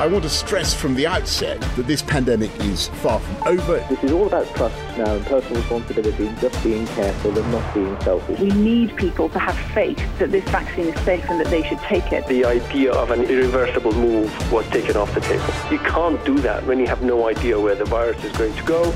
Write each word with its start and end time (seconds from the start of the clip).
I 0.00 0.06
want 0.06 0.24
to 0.24 0.30
stress 0.30 0.72
from 0.72 0.94
the 0.94 1.06
outset 1.06 1.60
that 1.76 1.86
this 1.86 2.00
pandemic 2.00 2.50
is 2.60 2.88
far 2.88 3.20
from 3.20 3.46
over. 3.46 3.86
This 3.90 4.02
is 4.02 4.12
all 4.12 4.26
about 4.26 4.46
trust 4.56 4.74
now 4.96 5.14
and 5.14 5.26
personal 5.26 5.60
responsibility 5.60 6.26
and 6.26 6.38
just 6.38 6.64
being 6.64 6.86
careful 6.86 7.38
and 7.38 7.52
not 7.52 7.74
being 7.74 8.00
selfish. 8.00 8.40
We 8.40 8.48
need 8.48 8.96
people 8.96 9.28
to 9.28 9.38
have 9.38 9.54
faith 9.74 10.00
that 10.18 10.32
this 10.32 10.42
vaccine 10.44 10.86
is 10.86 10.98
safe 11.02 11.28
and 11.28 11.38
that 11.38 11.48
they 11.48 11.62
should 11.64 11.80
take 11.80 12.12
it. 12.12 12.26
The 12.28 12.46
idea 12.46 12.92
of 12.92 13.10
an 13.10 13.24
irreversible 13.24 13.92
move 13.92 14.32
was 14.50 14.66
taken 14.70 14.96
off 14.96 15.12
the 15.14 15.20
table. 15.20 15.44
You 15.70 15.78
can't 15.80 16.24
do 16.24 16.38
that 16.38 16.64
when 16.64 16.78
you 16.78 16.86
have 16.86 17.02
no 17.02 17.28
idea 17.28 17.60
where 17.60 17.74
the 17.74 17.84
virus 17.84 18.24
is 18.24 18.34
going 18.38 18.54
to 18.54 18.62
go. 18.62 18.90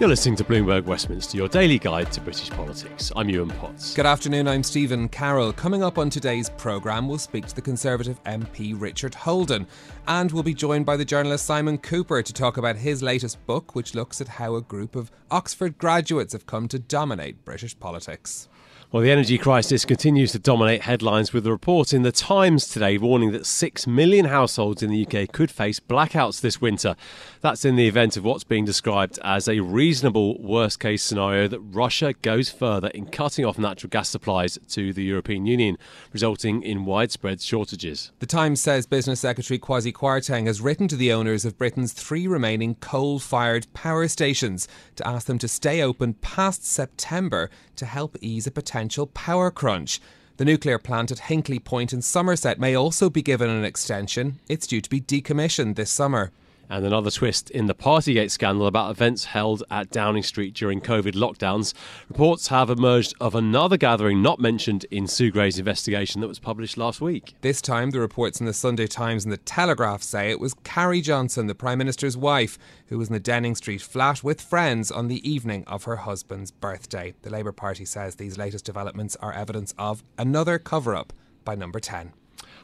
You're 0.00 0.08
listening 0.08 0.36
to 0.36 0.44
Bloomberg 0.44 0.84
Westminster, 0.84 1.36
your 1.36 1.48
daily 1.48 1.76
guide 1.76 2.12
to 2.12 2.20
British 2.20 2.50
politics. 2.50 3.10
I'm 3.16 3.28
Yuan 3.28 3.50
Potts. 3.50 3.94
Good 3.94 4.06
afternoon, 4.06 4.46
I'm 4.46 4.62
Stephen 4.62 5.08
Carroll. 5.08 5.52
Coming 5.52 5.82
up 5.82 5.98
on 5.98 6.08
today's 6.08 6.50
programme, 6.50 7.08
we'll 7.08 7.18
speak 7.18 7.46
to 7.46 7.54
the 7.56 7.60
Conservative 7.60 8.22
MP 8.22 8.80
Richard 8.80 9.12
Holden, 9.12 9.66
and 10.06 10.30
we'll 10.30 10.44
be 10.44 10.54
joined 10.54 10.86
by 10.86 10.96
the 10.96 11.04
journalist 11.04 11.46
Simon 11.46 11.78
Kuper 11.78 12.24
to 12.24 12.32
talk 12.32 12.58
about 12.58 12.76
his 12.76 13.02
latest 13.02 13.44
book, 13.44 13.74
which 13.74 13.96
looks 13.96 14.20
at 14.20 14.28
how 14.28 14.54
a 14.54 14.62
group 14.62 14.94
of 14.94 15.10
Oxford 15.32 15.76
graduates 15.78 16.32
have 16.32 16.46
come 16.46 16.68
to 16.68 16.78
dominate 16.78 17.44
British 17.44 17.76
politics. 17.76 18.48
Well, 18.90 19.02
the 19.02 19.10
energy 19.10 19.36
crisis 19.36 19.84
continues 19.84 20.32
to 20.32 20.38
dominate 20.38 20.80
headlines 20.80 21.34
with 21.34 21.46
a 21.46 21.50
report 21.50 21.92
in 21.92 22.04
The 22.04 22.10
Times 22.10 22.66
today 22.66 22.96
warning 22.96 23.32
that 23.32 23.44
6 23.44 23.86
million 23.86 24.24
households 24.24 24.82
in 24.82 24.88
the 24.88 25.06
UK 25.06 25.30
could 25.30 25.50
face 25.50 25.78
blackouts 25.78 26.40
this 26.40 26.62
winter. 26.62 26.96
That's 27.42 27.66
in 27.66 27.76
the 27.76 27.86
event 27.86 28.16
of 28.16 28.24
what's 28.24 28.44
being 28.44 28.64
described 28.64 29.18
as 29.22 29.46
a 29.46 29.60
reasonable 29.60 30.40
worst 30.40 30.80
case 30.80 31.02
scenario 31.02 31.48
that 31.48 31.60
Russia 31.60 32.14
goes 32.22 32.48
further 32.48 32.88
in 32.88 33.08
cutting 33.08 33.44
off 33.44 33.58
natural 33.58 33.90
gas 33.90 34.08
supplies 34.08 34.58
to 34.68 34.94
the 34.94 35.04
European 35.04 35.44
Union, 35.44 35.76
resulting 36.14 36.62
in 36.62 36.86
widespread 36.86 37.42
shortages. 37.42 38.10
The 38.20 38.26
Times 38.26 38.62
says 38.62 38.86
Business 38.86 39.20
Secretary 39.20 39.58
Kwasi 39.58 39.92
Kwarteng 39.92 40.46
has 40.46 40.62
written 40.62 40.88
to 40.88 40.96
the 40.96 41.12
owners 41.12 41.44
of 41.44 41.58
Britain's 41.58 41.92
three 41.92 42.26
remaining 42.26 42.74
coal 42.76 43.18
fired 43.18 43.66
power 43.74 44.08
stations 44.08 44.66
to 44.96 45.06
ask 45.06 45.26
them 45.26 45.38
to 45.40 45.46
stay 45.46 45.82
open 45.82 46.14
past 46.14 46.64
September 46.64 47.50
to 47.76 47.84
help 47.84 48.16
ease 48.22 48.46
a 48.46 48.50
potential 48.50 48.77
power 49.14 49.50
crunch. 49.50 50.00
The 50.36 50.44
nuclear 50.44 50.78
plant 50.78 51.10
at 51.10 51.18
Hinkley 51.18 51.58
Point 51.62 51.92
in 51.92 52.00
Somerset 52.00 52.60
may 52.60 52.76
also 52.76 53.10
be 53.10 53.22
given 53.22 53.50
an 53.50 53.64
extension. 53.64 54.38
It's 54.48 54.68
due 54.68 54.80
to 54.80 54.88
be 54.88 55.00
decommissioned 55.00 55.74
this 55.74 55.90
summer. 55.90 56.30
And 56.70 56.84
another 56.84 57.10
twist 57.10 57.50
in 57.50 57.66
the 57.66 57.74
Partygate 57.74 58.30
scandal 58.30 58.66
about 58.66 58.90
events 58.90 59.24
held 59.24 59.62
at 59.70 59.90
Downing 59.90 60.22
Street 60.22 60.54
during 60.54 60.80
COVID 60.80 61.14
lockdowns. 61.14 61.72
Reports 62.08 62.48
have 62.48 62.68
emerged 62.68 63.14
of 63.20 63.34
another 63.34 63.76
gathering 63.76 64.20
not 64.20 64.38
mentioned 64.38 64.84
in 64.90 65.06
Sue 65.06 65.30
Gray's 65.30 65.58
investigation 65.58 66.20
that 66.20 66.28
was 66.28 66.38
published 66.38 66.76
last 66.76 67.00
week. 67.00 67.34
This 67.40 67.62
time, 67.62 67.90
the 67.90 68.00
reports 68.00 68.40
in 68.40 68.46
the 68.46 68.52
Sunday 68.52 68.86
Times 68.86 69.24
and 69.24 69.32
the 69.32 69.38
Telegraph 69.38 70.02
say 70.02 70.30
it 70.30 70.40
was 70.40 70.54
Carrie 70.62 71.00
Johnson, 71.00 71.46
the 71.46 71.54
Prime 71.54 71.78
Minister's 71.78 72.16
wife, 72.16 72.58
who 72.88 72.98
was 72.98 73.08
in 73.08 73.14
the 73.14 73.20
Downing 73.20 73.54
Street 73.54 73.80
flat 73.80 74.22
with 74.22 74.40
friends 74.40 74.90
on 74.90 75.08
the 75.08 75.28
evening 75.28 75.64
of 75.66 75.84
her 75.84 75.96
husband's 75.96 76.50
birthday. 76.50 77.14
The 77.22 77.30
Labour 77.30 77.52
Party 77.52 77.84
says 77.86 78.16
these 78.16 78.36
latest 78.36 78.64
developments 78.64 79.16
are 79.16 79.32
evidence 79.32 79.74
of 79.78 80.02
another 80.18 80.58
cover 80.58 80.94
up 80.94 81.12
by 81.44 81.54
Number 81.54 81.80
10. 81.80 82.12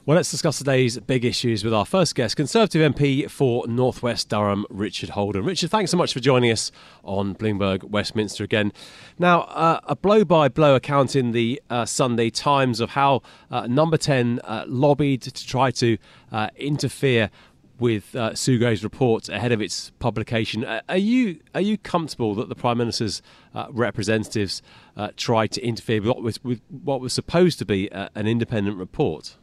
Well, 0.06 0.16
let's 0.16 0.30
discuss 0.30 0.58
today's 0.58 1.00
big 1.00 1.24
issues 1.24 1.64
with 1.64 1.72
our 1.72 1.86
first 1.86 2.14
guest, 2.14 2.36
Conservative 2.36 2.92
MP 2.94 3.30
for 3.30 3.66
Northwest 3.66 4.28
Durham, 4.28 4.66
Richard 4.68 5.08
Holden. 5.08 5.46
Richard, 5.46 5.70
thanks 5.70 5.90
so 5.90 5.96
much 5.96 6.12
for 6.12 6.20
joining 6.20 6.50
us 6.50 6.70
on 7.04 7.34
Bloomberg 7.34 7.84
Westminster 7.84 8.44
again. 8.44 8.70
Now, 9.18 9.44
uh, 9.44 9.80
a 9.84 9.96
blow 9.96 10.22
by 10.22 10.50
blow 10.50 10.74
account 10.74 11.16
in 11.16 11.32
the 11.32 11.58
uh, 11.70 11.86
Sunday 11.86 12.28
Times 12.28 12.80
of 12.80 12.90
how 12.90 13.22
uh, 13.50 13.66
Number 13.66 13.96
10 13.96 14.40
uh, 14.44 14.64
lobbied 14.68 15.22
to 15.22 15.46
try 15.46 15.70
to 15.70 15.96
uh, 16.30 16.50
interfere 16.56 17.30
with 17.78 18.14
uh, 18.14 18.34
Sue 18.34 18.58
Gray's 18.58 18.84
report 18.84 19.30
ahead 19.30 19.52
of 19.52 19.62
its 19.62 19.90
publication. 20.00 20.66
Uh, 20.66 20.82
are 20.86 20.98
you 20.98 21.40
are 21.54 21.62
you 21.62 21.78
comfortable 21.78 22.34
that 22.34 22.50
the 22.50 22.54
Prime 22.54 22.76
Minister's 22.76 23.22
uh, 23.54 23.68
representatives 23.70 24.60
uh, 24.98 25.12
tried 25.16 25.50
to 25.52 25.66
interfere 25.66 26.02
with 26.02 26.08
what 26.08 26.22
was, 26.22 26.44
with 26.44 26.60
what 26.68 27.00
was 27.00 27.14
supposed 27.14 27.58
to 27.60 27.64
be 27.64 27.90
an 27.90 28.26
independent 28.26 28.76
report? 28.76 29.38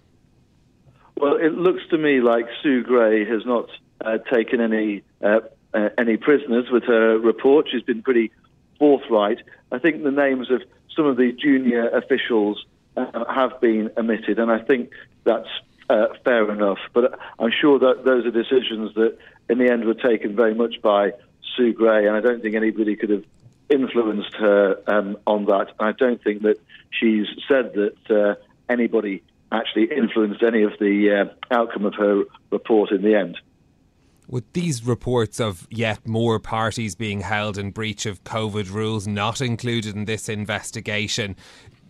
Well, 1.18 1.36
it 1.36 1.54
looks 1.54 1.82
to 1.90 1.98
me 1.98 2.22
like 2.22 2.46
Sue 2.64 2.84
Gray 2.84 3.26
has 3.26 3.46
not 3.46 3.70
uh, 4.04 4.18
taken 4.32 4.62
any 4.62 5.04
uh, 5.22 5.42
uh, 5.74 5.90
any 5.98 6.18
prisoners 6.18 6.70
with 6.72 6.84
her 6.84 7.18
report. 7.18 7.68
She's 7.72 7.84
been 7.84 8.02
pretty 8.02 8.32
forthright. 8.80 9.40
I 9.72 9.80
think 9.80 10.04
the 10.04 10.12
names 10.12 10.50
of 10.52 10.64
some 10.96 11.06
of 11.06 11.18
the 11.18 11.32
junior 11.32 11.88
officials 11.90 12.66
uh, 12.98 13.26
have 13.34 13.62
been 13.62 13.92
omitted, 13.98 14.40
and 14.40 14.52
I 14.52 14.60
think 14.60 14.90
that's 15.24 15.48
uh, 15.90 16.08
fair 16.24 16.52
enough. 16.52 16.80
But 16.94 17.20
I'm 17.40 17.52
sure 17.52 17.80
that 17.80 18.04
those 18.04 18.26
are 18.26 18.32
decisions 18.32 18.94
that, 18.96 19.18
in 19.50 19.60
the 19.60 19.72
end, 19.72 19.86
were 19.86 19.94
taken 19.94 20.36
very 20.36 20.56
much 20.56 20.82
by 20.82 21.14
Sue 21.56 21.74
Gray, 21.74 22.08
and 22.08 22.16
I 22.16 22.22
don't 22.22 22.42
think 22.42 22.56
anybody 22.56 22.96
could 22.96 23.10
have 23.10 23.24
influenced 23.70 24.34
her 24.36 24.78
um, 24.88 25.18
on 25.26 25.46
that. 25.46 25.68
I 25.80 25.94
don't 25.94 26.22
think 26.22 26.42
that 26.42 26.58
she's 26.90 27.28
said 27.48 27.74
that 27.74 28.12
uh, 28.12 28.36
anybody 28.70 29.24
actually 29.52 29.86
influenced 29.96 30.44
any 30.44 30.64
of 30.64 30.72
the 30.80 31.30
uh, 31.52 31.54
outcome 31.54 31.86
of 31.86 31.94
her 31.96 32.24
report 32.52 32.92
in 32.92 33.02
the 33.02 33.16
end. 33.16 33.38
With 34.28 34.52
these 34.54 34.86
reports 34.86 35.40
of 35.42 35.68
yet 35.70 36.08
more 36.08 36.40
parties 36.40 36.96
being 36.96 37.22
held 37.22 37.58
in 37.58 37.72
breach 37.72 38.06
of 38.06 38.24
COVID 38.24 38.72
rules 38.72 39.08
not 39.08 39.42
included 39.42 39.96
in 39.96 40.06
this 40.06 40.30
investigation, 40.30 41.36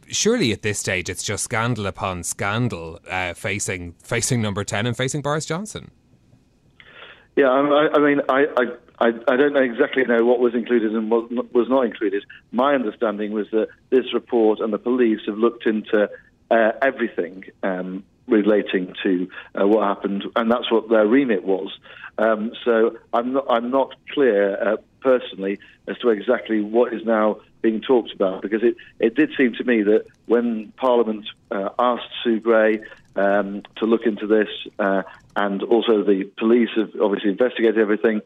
surely 0.07 0.51
at 0.51 0.63
this 0.63 0.79
stage 0.79 1.09
it's 1.09 1.23
just 1.23 1.43
scandal 1.43 1.85
upon 1.85 2.23
scandal 2.23 2.99
uh, 3.09 3.33
facing 3.33 3.93
facing 4.03 4.41
number 4.41 4.63
10 4.63 4.87
and 4.87 4.97
facing 4.97 5.21
Boris 5.21 5.45
Johnson. 5.45 5.91
Yeah, 7.35 7.49
I, 7.49 7.87
I 7.93 7.99
mean, 7.99 8.21
I, 8.27 8.45
I, 8.99 9.07
I 9.27 9.35
don't 9.37 9.53
know 9.53 9.61
exactly 9.61 10.03
know 10.03 10.25
what 10.25 10.39
was 10.39 10.53
included 10.53 10.93
and 10.93 11.09
what 11.09 11.31
was 11.53 11.69
not 11.69 11.85
included. 11.85 12.23
My 12.51 12.75
understanding 12.75 13.31
was 13.31 13.47
that 13.51 13.69
this 13.89 14.13
report 14.13 14.59
and 14.59 14.73
the 14.73 14.77
police 14.77 15.21
have 15.27 15.37
looked 15.37 15.65
into 15.65 16.09
uh, 16.55 16.71
everything 16.81 17.45
um, 17.63 18.03
relating 18.27 18.93
to 19.03 19.11
uh, 19.59 19.67
what 19.71 19.83
happened, 19.87 20.23
and 20.35 20.51
that's 20.51 20.69
what 20.71 20.89
their 20.89 21.07
remit 21.07 21.43
was. 21.43 21.69
Um, 22.17 22.51
so 22.65 22.97
I'm 23.13 23.33
not, 23.33 23.45
I'm 23.49 23.69
not 23.71 23.89
clear 24.13 24.41
uh, 24.61 24.77
personally 25.01 25.59
as 25.87 25.97
to 25.99 26.09
exactly 26.09 26.59
what 26.61 26.93
is 26.93 27.03
now 27.05 27.27
being 27.61 27.81
talked 27.81 28.13
about, 28.13 28.41
because 28.41 28.63
it, 28.63 28.75
it 28.99 29.15
did 29.15 29.29
seem 29.37 29.53
to 29.53 29.63
me 29.63 29.83
that 29.83 30.03
when 30.25 30.73
Parliament 30.77 31.25
uh, 31.51 31.69
asked 31.77 32.11
Sue 32.23 32.39
Gray 32.39 32.81
um, 33.15 33.63
to 33.77 33.85
look 33.85 34.05
into 34.05 34.27
this, 34.27 34.49
uh, 34.79 35.03
and 35.35 35.63
also 35.63 36.03
the 36.03 36.23
police 36.37 36.69
have 36.75 36.91
obviously 37.01 37.29
investigated 37.29 37.77
everything, 37.77 38.21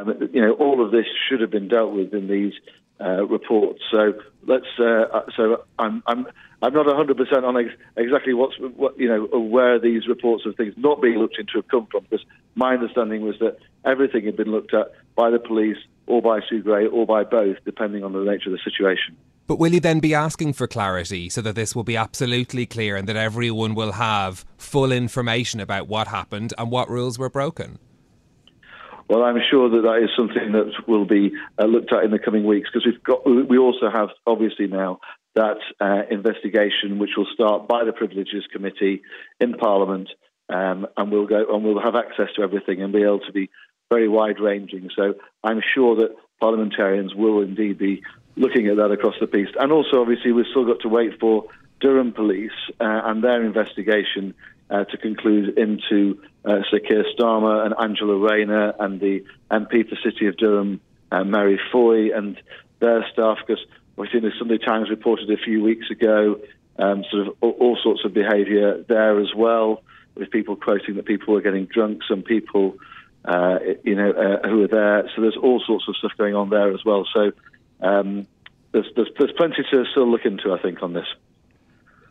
um, 0.00 0.28
you 0.32 0.40
know, 0.40 0.52
all 0.52 0.84
of 0.84 0.90
this 0.92 1.06
should 1.28 1.40
have 1.40 1.50
been 1.50 1.68
dealt 1.68 1.92
with 1.92 2.14
in 2.14 2.28
these 2.28 2.54
uh, 3.00 3.26
reports. 3.26 3.80
So 3.90 4.14
let's. 4.46 4.66
Uh, 4.78 5.22
so 5.36 5.64
I'm. 5.78 6.02
I'm. 6.06 6.26
I'm 6.62 6.72
not 6.72 6.86
100% 6.86 7.44
on 7.44 7.56
ex- 7.58 7.76
exactly 7.98 8.32
what's 8.32 8.54
what 8.58 8.98
you 8.98 9.08
know 9.08 9.26
where 9.38 9.78
these 9.78 10.08
reports 10.08 10.46
of 10.46 10.56
things 10.56 10.72
not 10.78 11.02
being 11.02 11.18
looked 11.18 11.38
into 11.38 11.52
have 11.56 11.68
come 11.68 11.86
from. 11.90 12.04
Because 12.04 12.24
my 12.54 12.72
understanding 12.72 13.22
was 13.22 13.38
that 13.40 13.58
everything 13.84 14.24
had 14.24 14.36
been 14.36 14.50
looked 14.50 14.72
at 14.72 14.92
by 15.14 15.30
the 15.30 15.38
police 15.38 15.76
or 16.06 16.22
by 16.22 16.40
Sue 16.48 16.62
Gray 16.62 16.86
or 16.86 17.04
by 17.04 17.24
both, 17.24 17.58
depending 17.64 18.04
on 18.04 18.12
the 18.12 18.20
nature 18.20 18.48
of 18.48 18.52
the 18.52 18.60
situation. 18.64 19.16
But 19.46 19.58
will 19.58 19.72
you 19.72 19.80
then 19.80 20.00
be 20.00 20.14
asking 20.14 20.54
for 20.54 20.66
clarity 20.66 21.28
so 21.28 21.40
that 21.42 21.54
this 21.54 21.76
will 21.76 21.84
be 21.84 21.96
absolutely 21.96 22.66
clear 22.66 22.96
and 22.96 23.08
that 23.08 23.16
everyone 23.16 23.74
will 23.74 23.92
have 23.92 24.44
full 24.56 24.90
information 24.90 25.60
about 25.60 25.86
what 25.86 26.08
happened 26.08 26.52
and 26.58 26.70
what 26.70 26.90
rules 26.90 27.18
were 27.18 27.30
broken? 27.30 27.78
Well, 29.08 29.22
I'm 29.22 29.40
sure 29.50 29.70
that 29.70 29.82
that 29.82 30.02
is 30.02 30.10
something 30.16 30.52
that 30.52 30.72
will 30.88 31.04
be 31.04 31.32
uh, 31.58 31.66
looked 31.66 31.92
at 31.92 32.04
in 32.04 32.10
the 32.10 32.18
coming 32.18 32.44
weeks 32.44 32.68
because 32.72 32.86
we've 32.86 33.02
got 33.02 33.24
we 33.24 33.58
also 33.58 33.88
have 33.92 34.08
obviously 34.26 34.66
now 34.66 34.98
that 35.36 35.58
uh, 35.80 36.02
investigation, 36.10 36.98
which 36.98 37.10
will 37.16 37.26
start 37.32 37.68
by 37.68 37.84
the 37.84 37.92
Privileges 37.92 38.44
Committee 38.50 39.02
in 39.38 39.54
Parliament, 39.54 40.08
um, 40.48 40.86
and 40.96 41.12
we'll 41.12 41.26
go 41.26 41.44
and 41.54 41.64
we'll 41.64 41.80
have 41.80 41.94
access 41.94 42.28
to 42.36 42.42
everything 42.42 42.82
and 42.82 42.92
be 42.92 43.02
able 43.02 43.20
to 43.20 43.32
be 43.32 43.50
very 43.90 44.08
wide 44.08 44.40
ranging. 44.40 44.90
So 44.96 45.14
I'm 45.44 45.60
sure 45.74 45.96
that 45.96 46.16
parliamentarians 46.40 47.14
will 47.14 47.42
indeed 47.42 47.78
be 47.78 48.02
looking 48.34 48.66
at 48.66 48.76
that 48.76 48.90
across 48.90 49.14
the 49.20 49.26
piece. 49.26 49.48
And 49.58 49.72
also, 49.72 50.00
obviously, 50.00 50.32
we've 50.32 50.46
still 50.50 50.66
got 50.66 50.80
to 50.80 50.88
wait 50.88 51.20
for 51.20 51.44
Durham 51.80 52.12
Police 52.12 52.50
uh, 52.80 53.02
and 53.04 53.22
their 53.22 53.44
investigation 53.44 54.34
uh, 54.70 54.84
to 54.84 54.96
conclude 54.96 55.56
into 55.58 56.20
uh, 56.46 56.60
Sir 56.70 56.78
Keir 56.78 57.04
Starmer 57.18 57.66
and 57.66 57.74
Angela 57.78 58.16
Rayner 58.16 58.72
and 58.78 59.00
the 59.00 59.24
MP 59.50 59.88
for 59.88 59.96
City 59.96 60.26
of 60.26 60.36
Durham, 60.36 60.80
uh, 61.10 61.24
Mary 61.24 61.60
Foy, 61.72 62.16
and 62.16 62.40
their 62.78 63.04
staff, 63.12 63.38
because 63.46 63.64
we've 63.96 64.08
seen 64.12 64.22
the 64.22 64.32
Sunday 64.38 64.58
Times 64.58 64.88
reported 64.88 65.30
a 65.30 65.36
few 65.36 65.62
weeks 65.62 65.90
ago 65.90 66.40
um, 66.78 67.04
sort 67.10 67.26
of 67.26 67.34
all, 67.40 67.50
all 67.50 67.78
sorts 67.82 68.04
of 68.04 68.14
behaviour 68.14 68.84
there 68.88 69.20
as 69.20 69.34
well, 69.34 69.82
with 70.14 70.30
people 70.30 70.56
quoting 70.56 70.96
that 70.96 71.06
people 71.06 71.34
were 71.34 71.40
getting 71.40 71.66
drunk, 71.66 72.02
some 72.08 72.22
people, 72.22 72.76
uh, 73.24 73.58
you 73.82 73.94
know, 73.94 74.10
uh, 74.10 74.48
who 74.48 74.58
were 74.58 74.68
there. 74.68 75.10
So 75.14 75.22
there's 75.22 75.36
all 75.36 75.60
sorts 75.66 75.86
of 75.88 75.96
stuff 75.96 76.12
going 76.16 76.34
on 76.34 76.50
there 76.50 76.72
as 76.72 76.84
well. 76.84 77.06
So 77.12 77.32
um, 77.80 78.26
there's, 78.72 78.86
there's, 78.94 79.08
there's 79.18 79.32
plenty 79.32 79.62
to 79.70 79.84
still 79.90 80.10
look 80.10 80.24
into, 80.24 80.52
I 80.52 80.60
think, 80.60 80.82
on 80.82 80.92
this 80.92 81.06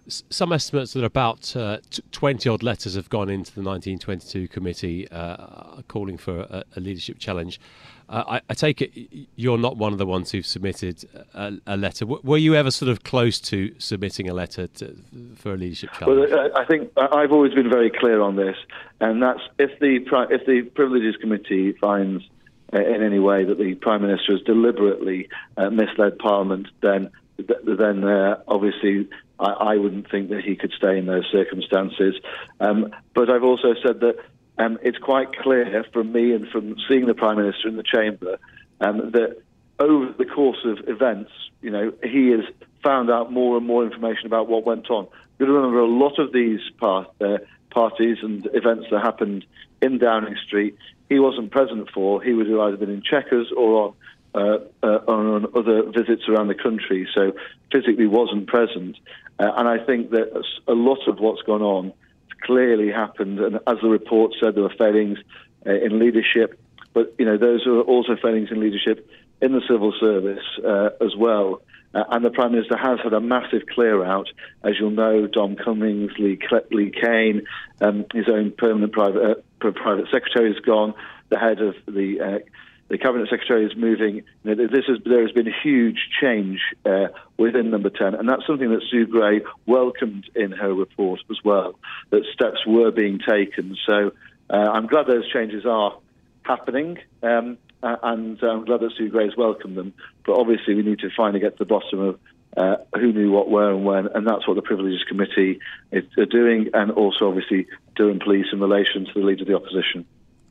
some 0.07 0.51
estimates 0.51 0.93
that 0.93 1.03
about 1.03 1.55
uh, 1.55 1.77
20 2.11 2.47
odd 2.49 2.63
letters 2.63 2.95
have 2.95 3.09
gone 3.09 3.29
into 3.29 3.51
the 3.53 3.61
1922 3.61 4.47
committee 4.47 5.09
uh, 5.09 5.81
calling 5.87 6.17
for 6.17 6.41
a, 6.41 6.63
a 6.75 6.79
leadership 6.79 7.17
challenge. 7.19 7.59
Uh, 8.07 8.23
I, 8.27 8.41
I, 8.49 8.53
take 8.53 8.83
it 8.83 8.91
you're 9.35 9.57
not 9.57 9.77
one 9.77 9.91
of 9.91 9.97
the 9.97 10.05
ones 10.05 10.29
who've 10.29 10.45
submitted 10.45 11.05
a, 11.33 11.53
a 11.65 11.75
letter. 11.75 12.05
W- 12.05 12.21
were 12.23 12.37
you 12.37 12.53
ever 12.53 12.69
sort 12.69 12.89
of 12.89 13.03
close 13.03 13.39
to 13.41 13.73
submitting 13.79 14.29
a 14.29 14.33
letter 14.33 14.67
to, 14.67 14.95
for 15.35 15.53
a 15.53 15.57
leadership 15.57 15.91
challenge? 15.93 16.29
Well, 16.31 16.51
I 16.55 16.65
think 16.65 16.91
I've 16.97 17.31
always 17.31 17.55
been 17.55 17.69
very 17.69 17.89
clear 17.89 18.21
on 18.21 18.35
this, 18.35 18.57
and 19.01 19.23
that's 19.23 19.39
if 19.57 19.79
the 19.79 20.05
if 20.29 20.45
the 20.45 20.69
Privileges 20.75 21.15
Committee 21.19 21.71
finds 21.71 22.23
uh, 22.71 22.79
in 22.79 23.01
any 23.01 23.17
way 23.17 23.43
that 23.43 23.57
the 23.57 23.73
Prime 23.73 24.03
Minister 24.03 24.33
has 24.33 24.41
deliberately 24.41 25.27
uh, 25.57 25.71
misled 25.71 26.19
Parliament, 26.19 26.67
then 26.81 27.09
then 27.37 28.03
uh, 28.03 28.39
obviously 28.47 29.09
I, 29.39 29.73
I, 29.73 29.75
wouldn't 29.77 30.09
think 30.09 30.29
that 30.29 30.41
he 30.43 30.55
could 30.55 30.71
stay 30.77 30.97
in 30.97 31.05
those 31.05 31.25
circumstances. 31.31 32.15
Um, 32.59 32.93
but 33.13 33.29
I've 33.29 33.43
also 33.43 33.75
said 33.85 33.99
that 34.01 34.15
um, 34.57 34.77
it's 34.81 34.97
quite 34.97 35.35
clear 35.35 35.83
from 35.91 36.11
me 36.11 36.33
and 36.33 36.47
from 36.49 36.75
seeing 36.87 37.05
the 37.05 37.13
Prime 37.13 37.37
Minister 37.37 37.67
in 37.67 37.75
the 37.75 37.83
chamber 37.83 38.37
um, 38.79 39.11
that 39.11 39.41
over 39.79 40.13
the 40.17 40.25
course 40.25 40.65
of 40.65 40.87
events, 40.87 41.31
you 41.61 41.69
know, 41.69 41.91
he 42.03 42.29
has 42.29 42.45
found 42.83 43.09
out 43.09 43.31
more 43.31 43.57
and 43.57 43.65
more 43.65 43.83
information 43.83 44.27
about 44.27 44.47
what 44.47 44.65
went 44.65 44.89
on. 44.89 45.07
You 45.39 45.47
remember 45.47 45.79
a 45.79 45.87
lot 45.87 46.19
of 46.19 46.31
these 46.31 46.61
part, 46.79 47.09
uh, 47.19 47.39
parties 47.71 48.17
and 48.21 48.47
events 48.53 48.87
that 48.91 49.01
happened 49.01 49.45
in 49.81 49.97
Downing 49.97 50.37
Street, 50.45 50.77
he 51.09 51.19
wasn't 51.19 51.51
present 51.51 51.89
for. 51.93 52.21
He 52.21 52.33
would 52.33 52.47
have 52.47 52.59
either 52.59 52.77
been 52.77 52.89
in 52.89 53.01
Chequers 53.01 53.51
or 53.55 53.87
on 53.87 53.93
uh, 54.35 54.57
uh, 54.83 54.99
on 55.07 55.45
other 55.55 55.83
visits 55.83 56.23
around 56.27 56.49
the 56.49 56.55
country, 56.55 57.07
so 57.15 57.31
physically 57.71 58.05
wasn't 58.05 58.47
present. 58.47 58.97
Uh, 59.39 59.51
and 59.57 59.67
I 59.67 59.83
think 59.83 60.11
that 60.11 60.43
a 60.67 60.73
lot 60.73 61.07
of 61.07 61.19
what's 61.19 61.41
gone 61.41 61.61
on 61.61 61.93
clearly 62.41 62.91
happened. 62.91 63.39
And 63.39 63.55
as 63.67 63.77
the 63.81 63.89
report 63.89 64.33
said, 64.41 64.55
there 64.55 64.63
were 64.63 64.73
failings 64.77 65.17
uh, 65.65 65.73
in 65.73 65.99
leadership, 65.99 66.59
but 66.93 67.13
you 67.17 67.25
know 67.25 67.37
those 67.37 67.65
are 67.67 67.81
also 67.81 68.15
failings 68.21 68.49
in 68.51 68.59
leadership 68.59 69.09
in 69.41 69.51
the 69.51 69.61
civil 69.69 69.93
service 69.99 70.43
uh, 70.65 70.89
as 71.01 71.15
well. 71.17 71.61
Uh, 71.93 72.03
and 72.11 72.25
the 72.25 72.29
Prime 72.29 72.51
Minister 72.51 72.77
has 72.77 72.99
had 73.03 73.13
a 73.13 73.21
massive 73.21 73.63
clear 73.73 74.03
out. 74.03 74.27
As 74.63 74.73
you'll 74.79 74.91
know, 74.91 75.27
Dom 75.27 75.55
Cummings, 75.55 76.11
Lee, 76.19 76.37
Lee 76.71 76.91
Cain, 76.91 77.43
um, 77.79 78.05
his 78.13 78.27
own 78.27 78.51
permanent 78.51 78.91
private, 78.91 79.43
uh, 79.61 79.71
private 79.71 80.05
secretary 80.11 80.53
has 80.53 80.61
gone, 80.61 80.93
the 81.29 81.39
head 81.39 81.61
of 81.61 81.75
the 81.87 82.19
uh, 82.19 82.39
the 82.87 82.97
cabinet 82.97 83.29
secretary 83.29 83.65
is 83.65 83.75
moving. 83.75 84.23
You 84.43 84.55
know, 84.55 84.67
this 84.67 84.85
is, 84.87 84.99
there 85.05 85.21
has 85.21 85.31
been 85.31 85.47
a 85.47 85.61
huge 85.63 85.97
change 86.21 86.59
uh, 86.85 87.07
within 87.37 87.71
Number 87.71 87.89
Ten, 87.89 88.13
and 88.13 88.29
that's 88.29 88.45
something 88.45 88.69
that 88.69 88.83
Sue 88.89 89.07
Gray 89.07 89.41
welcomed 89.65 90.29
in 90.35 90.51
her 90.51 90.73
report 90.73 91.21
as 91.31 91.37
well. 91.43 91.79
That 92.11 92.23
steps 92.33 92.65
were 92.65 92.91
being 92.91 93.19
taken. 93.19 93.75
So 93.85 94.11
uh, 94.49 94.53
I'm 94.53 94.87
glad 94.87 95.07
those 95.07 95.29
changes 95.31 95.65
are 95.65 95.97
happening, 96.43 96.99
um, 97.23 97.57
and 97.81 98.41
I'm 98.43 98.65
glad 98.65 98.81
that 98.81 98.91
Sue 98.97 99.09
Gray 99.09 99.25
has 99.25 99.35
welcomed 99.35 99.77
them. 99.77 99.93
But 100.25 100.39
obviously, 100.39 100.75
we 100.75 100.83
need 100.83 100.99
to 100.99 101.09
finally 101.15 101.39
get 101.39 101.57
to 101.57 101.63
the 101.63 101.65
bottom 101.65 101.99
of 101.99 102.19
uh, 102.55 102.77
who 102.95 103.11
knew 103.11 103.31
what, 103.31 103.49
where, 103.49 103.71
and 103.71 103.83
when, 103.83 104.07
and 104.13 104.25
that's 104.25 104.47
what 104.47 104.53
the 104.53 104.61
Privileges 104.61 105.03
Committee 105.07 105.59
is 105.91 106.03
doing, 106.29 106.69
and 106.73 106.91
also 106.91 107.27
obviously 107.27 107.67
Durham 107.95 108.19
Police 108.19 108.47
in 108.53 108.59
relation 108.59 109.05
to 109.05 109.13
the 109.13 109.25
leader 109.25 109.41
of 109.41 109.47
the 109.47 109.55
opposition. 109.55 110.05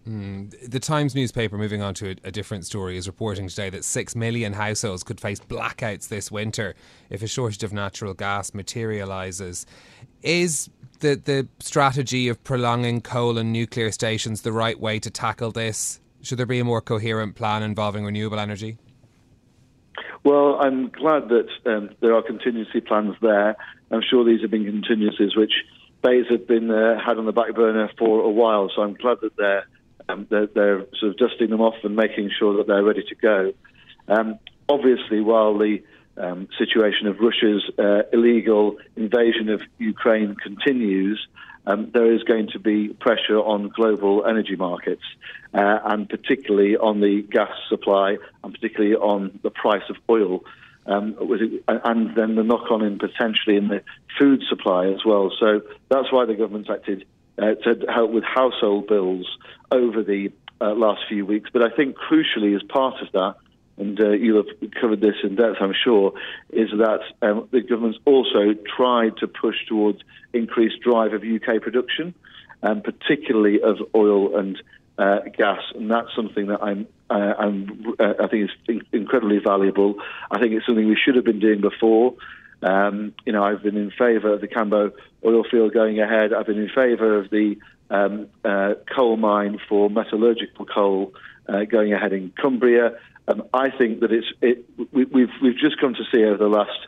Mm. 0.08 0.70
The 0.70 0.80
Times 0.80 1.14
newspaper, 1.14 1.56
moving 1.56 1.80
on 1.80 1.94
to 1.94 2.10
a, 2.10 2.28
a, 2.28 2.30
different 2.30 2.66
story, 2.66 2.98
is 2.98 3.06
reporting 3.06 3.48
today 3.48 3.70
that 3.70 3.84
6 3.84 4.14
million 4.14 4.52
households 4.52 5.02
could 5.02 5.18
face 5.18 5.40
blackouts 5.40 6.08
this 6.08 6.30
winter 6.30 6.74
if 7.08 7.22
a 7.22 7.26
shortage 7.26 7.62
of 7.62 7.72
natural 7.72 8.12
gas 8.12 8.52
materialises. 8.52 9.64
Is 10.22 10.68
the, 11.00 11.14
the 11.16 11.48
strategy 11.58 12.28
of 12.28 12.42
prolonging 12.44 13.00
coal 13.00 13.38
and 13.38 13.50
nuclear 13.50 13.90
stations 13.90 14.42
the 14.42 14.52
right 14.52 14.78
way 14.78 14.98
to 14.98 15.10
tackle 15.10 15.52
this? 15.52 16.00
Should 16.20 16.38
there 16.38 16.46
be 16.46 16.58
a 16.58 16.64
more 16.64 16.82
coherent 16.82 17.34
plan 17.34 17.62
involving 17.62 18.04
renewable 18.04 18.38
energy? 18.38 18.76
Well, 20.22 20.58
I'm 20.60 20.88
glad 20.88 21.28
that 21.28 21.48
um, 21.66 21.90
there 22.00 22.14
are 22.14 22.22
contingency 22.22 22.80
plans 22.80 23.14
there. 23.22 23.56
I'm 23.90 24.02
sure 24.02 24.24
these 24.24 24.40
have 24.42 24.50
been 24.50 24.64
contingencies 24.64 25.36
which 25.36 25.52
BEIS 26.02 26.26
have 26.30 26.46
been 26.46 26.70
uh, 26.70 26.98
had 27.04 27.18
on 27.18 27.24
the 27.24 27.32
back 27.32 27.54
burner 27.54 27.90
for 27.98 28.20
a 28.20 28.30
while, 28.30 28.70
so 28.74 28.82
I'm 28.82 28.94
glad 28.94 29.18
that 29.22 29.36
they're 29.36 29.66
um, 30.08 30.26
they're, 30.30 30.46
they're, 30.46 30.86
sort 30.98 31.12
of 31.12 31.16
dusting 31.16 31.50
them 31.50 31.60
off 31.60 31.74
and 31.82 31.96
making 31.96 32.30
sure 32.38 32.56
that 32.58 32.66
they're 32.66 32.82
ready 32.82 33.04
to 33.08 33.14
go. 33.14 33.52
Um, 34.08 34.38
obviously, 34.68 35.20
while 35.20 35.56
the 35.56 35.82
um, 36.16 36.48
situation 36.58 37.06
of 37.06 37.18
Russia's 37.18 37.62
uh, 37.78 38.02
illegal 38.12 38.76
invasion 38.96 39.48
of 39.48 39.62
Ukraine 39.78 40.36
continues, 40.36 41.26
um, 41.66 41.90
there 41.92 42.12
is 42.12 42.22
going 42.24 42.48
to 42.52 42.58
be 42.58 42.88
pressure 42.88 43.38
on 43.38 43.68
global 43.68 44.26
energy 44.26 44.56
markets, 44.56 45.02
uh, 45.54 45.78
and 45.84 46.08
particularly 46.08 46.76
on 46.76 47.00
the 47.00 47.22
gas 47.22 47.52
supply, 47.68 48.18
and 48.42 48.52
particularly 48.52 48.94
on 48.94 49.38
the 49.42 49.50
price 49.50 49.82
of 49.88 49.96
oil. 50.08 50.44
Um, 50.86 51.16
and 51.66 52.14
then 52.14 52.34
the 52.34 52.42
knock 52.42 52.70
on 52.70 52.82
in 52.82 52.98
potentially 52.98 53.56
in 53.56 53.68
the 53.68 53.82
food 54.18 54.42
supply 54.50 54.88
as 54.88 55.02
well. 55.04 55.32
So 55.40 55.62
that's 55.88 56.12
why 56.12 56.26
the 56.26 56.34
government's 56.34 56.68
acted 56.68 57.06
uh, 57.38 57.54
to 57.54 57.86
help 57.92 58.10
with 58.10 58.24
household 58.24 58.86
bills 58.86 59.26
over 59.70 60.02
the 60.02 60.32
uh, 60.60 60.74
last 60.74 61.02
few 61.08 61.26
weeks. 61.26 61.50
But 61.52 61.62
I 61.62 61.74
think 61.74 61.96
crucially, 61.96 62.54
as 62.54 62.62
part 62.62 63.00
of 63.02 63.12
that, 63.12 63.34
and 63.76 64.00
uh, 64.00 64.10
you'll 64.10 64.44
have 64.44 64.70
covered 64.80 65.00
this 65.00 65.16
in 65.24 65.34
depth, 65.34 65.56
I'm 65.60 65.74
sure, 65.84 66.12
is 66.50 66.70
that 66.70 67.00
um, 67.22 67.48
the 67.50 67.60
government's 67.60 67.98
also 68.04 68.54
tried 68.76 69.16
to 69.18 69.26
push 69.26 69.56
towards 69.68 70.00
increased 70.32 70.80
drive 70.80 71.12
of 71.12 71.22
UK 71.22 71.60
production, 71.60 72.14
and 72.62 72.76
um, 72.76 72.82
particularly 72.82 73.60
of 73.62 73.78
oil 73.94 74.38
and 74.38 74.62
uh, 74.96 75.20
gas, 75.36 75.60
and 75.74 75.90
that's 75.90 76.14
something 76.14 76.46
that 76.46 76.62
I'm, 76.62 76.86
uh, 77.10 77.34
I'm 77.38 77.94
uh, 77.98 78.14
I 78.22 78.28
think 78.28 78.50
is 78.68 78.80
incredibly 78.92 79.38
valuable. 79.38 79.96
I 80.30 80.38
think 80.38 80.52
it's 80.52 80.66
something 80.66 80.86
we 80.86 80.96
should 80.96 81.16
have 81.16 81.24
been 81.24 81.40
doing 81.40 81.60
before. 81.60 82.14
Um, 82.62 83.14
you 83.26 83.32
know, 83.32 83.42
I've 83.42 83.62
been 83.62 83.76
in 83.76 83.90
favour 83.90 84.32
of 84.32 84.40
the 84.40 84.48
Cambo 84.48 84.92
oil 85.24 85.44
field 85.50 85.72
going 85.72 86.00
ahead. 86.00 86.32
I've 86.32 86.46
been 86.46 86.58
in 86.58 86.68
favour 86.68 87.18
of 87.18 87.30
the 87.30 87.56
um, 87.90 88.28
uh, 88.44 88.74
coal 88.94 89.16
mine 89.16 89.58
for 89.68 89.90
metallurgical 89.90 90.66
coal 90.66 91.12
uh, 91.48 91.64
going 91.64 91.92
ahead 91.92 92.12
in 92.12 92.32
Cumbria. 92.40 92.98
Um, 93.28 93.44
I 93.52 93.70
think 93.70 94.00
that 94.00 94.12
it's 94.12 94.26
it, 94.40 94.64
we, 94.92 95.02
have 95.02 95.12
we've, 95.12 95.28
we've 95.42 95.58
just 95.58 95.80
come 95.80 95.94
to 95.94 96.04
see 96.12 96.24
over 96.24 96.36
the 96.36 96.48
last 96.48 96.78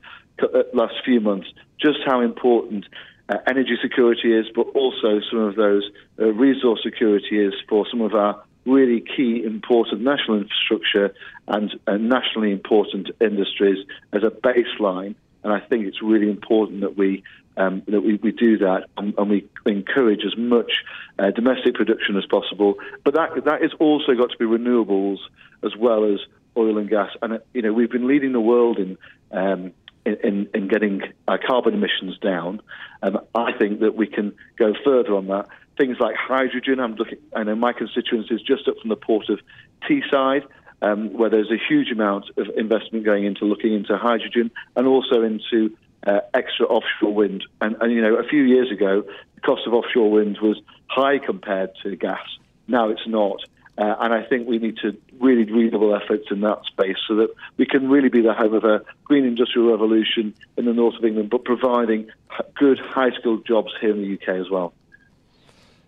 uh, 0.42 0.62
last 0.74 0.94
few 1.04 1.20
months 1.20 1.48
just 1.80 1.98
how 2.06 2.20
important 2.20 2.86
uh, 3.28 3.38
energy 3.48 3.76
security 3.82 4.32
is, 4.32 4.46
but 4.54 4.66
also 4.74 5.20
some 5.30 5.40
of 5.40 5.56
those 5.56 5.90
uh, 6.18 6.26
resource 6.26 6.80
security 6.82 7.38
is 7.40 7.54
for 7.68 7.86
some 7.90 8.00
of 8.00 8.14
our 8.14 8.42
really 8.66 9.00
key 9.00 9.42
important 9.44 10.02
national 10.02 10.38
infrastructure 10.38 11.14
and 11.46 11.78
nationally 11.86 12.50
important 12.50 13.08
industries 13.20 13.78
as 14.12 14.22
a 14.24 14.30
baseline 14.30 15.14
and 15.46 15.54
I 15.54 15.60
think 15.60 15.86
it's 15.86 16.02
really 16.02 16.28
important 16.28 16.80
that 16.80 16.96
we 16.96 17.22
um, 17.56 17.82
that 17.86 18.00
we, 18.00 18.16
we 18.16 18.32
do 18.32 18.58
that 18.58 18.88
and, 18.98 19.14
and 19.16 19.30
we 19.30 19.46
encourage 19.64 20.24
as 20.26 20.36
much 20.36 20.82
uh, 21.20 21.30
domestic 21.30 21.74
production 21.74 22.16
as 22.16 22.26
possible. 22.26 22.74
But 23.04 23.14
that 23.14 23.44
that 23.44 23.62
is 23.62 23.70
also 23.78 24.14
got 24.14 24.30
to 24.32 24.36
be 24.36 24.44
renewables 24.44 25.18
as 25.62 25.76
well 25.76 26.04
as 26.12 26.18
oil 26.56 26.78
and 26.78 26.90
gas. 26.90 27.10
And 27.22 27.34
uh, 27.34 27.38
you 27.54 27.62
know 27.62 27.72
we've 27.72 27.90
been 27.90 28.08
leading 28.08 28.32
the 28.32 28.40
world 28.40 28.78
in. 28.78 28.98
Um, 29.30 29.72
in, 30.04 30.48
in, 30.54 30.68
getting 30.68 31.02
our 31.26 31.36
carbon 31.36 31.74
emissions 31.74 32.16
down, 32.18 32.62
um, 33.02 33.18
I 33.34 33.50
think 33.58 33.80
that 33.80 33.96
we 33.96 34.06
can 34.06 34.34
go 34.56 34.72
further 34.84 35.16
on 35.16 35.26
that. 35.26 35.48
Things 35.76 35.96
like 35.98 36.14
hydrogen. 36.14 36.78
I'm 36.78 36.94
looking. 36.94 37.18
I 37.34 37.42
know 37.42 37.56
my 37.56 37.72
constituency 37.72 38.36
is 38.36 38.40
just 38.40 38.68
up 38.68 38.76
from 38.80 38.90
the 38.90 38.94
port 38.94 39.28
of 39.30 39.40
Teesside, 39.82 40.44
um, 40.82 41.12
where 41.12 41.30
there's 41.30 41.50
a 41.50 41.56
huge 41.56 41.90
amount 41.90 42.26
of 42.36 42.48
investment 42.56 43.04
going 43.04 43.24
into 43.24 43.44
looking 43.44 43.72
into 43.72 43.96
hydrogen 43.96 44.50
and 44.76 44.86
also 44.86 45.22
into 45.22 45.76
uh, 46.06 46.20
extra 46.34 46.66
offshore 46.66 47.14
wind. 47.14 47.44
And, 47.60 47.76
and, 47.80 47.92
you 47.92 48.02
know, 48.02 48.14
a 48.16 48.24
few 48.24 48.42
years 48.42 48.70
ago, 48.70 49.02
the 49.34 49.40
cost 49.40 49.66
of 49.66 49.74
offshore 49.74 50.10
wind 50.10 50.38
was 50.40 50.60
high 50.86 51.18
compared 51.18 51.70
to 51.82 51.96
gas. 51.96 52.26
Now 52.68 52.90
it's 52.90 53.06
not. 53.06 53.42
Uh, 53.78 53.94
and 54.00 54.14
I 54.14 54.22
think 54.22 54.48
we 54.48 54.58
need 54.58 54.78
to 54.78 54.96
really 55.20 55.44
redouble 55.44 55.94
efforts 55.94 56.26
in 56.30 56.40
that 56.40 56.64
space 56.64 56.96
so 57.06 57.16
that 57.16 57.28
we 57.58 57.66
can 57.66 57.90
really 57.90 58.08
be 58.08 58.22
the 58.22 58.32
home 58.32 58.54
of 58.54 58.64
a 58.64 58.82
green 59.04 59.26
industrial 59.26 59.70
revolution 59.70 60.34
in 60.56 60.64
the 60.64 60.72
north 60.72 60.94
of 60.94 61.04
England, 61.04 61.28
but 61.28 61.44
providing 61.44 62.10
good, 62.54 62.78
high 62.78 63.10
skilled 63.10 63.46
jobs 63.46 63.72
here 63.80 63.90
in 63.90 64.00
the 64.00 64.14
UK 64.14 64.40
as 64.40 64.48
well. 64.50 64.72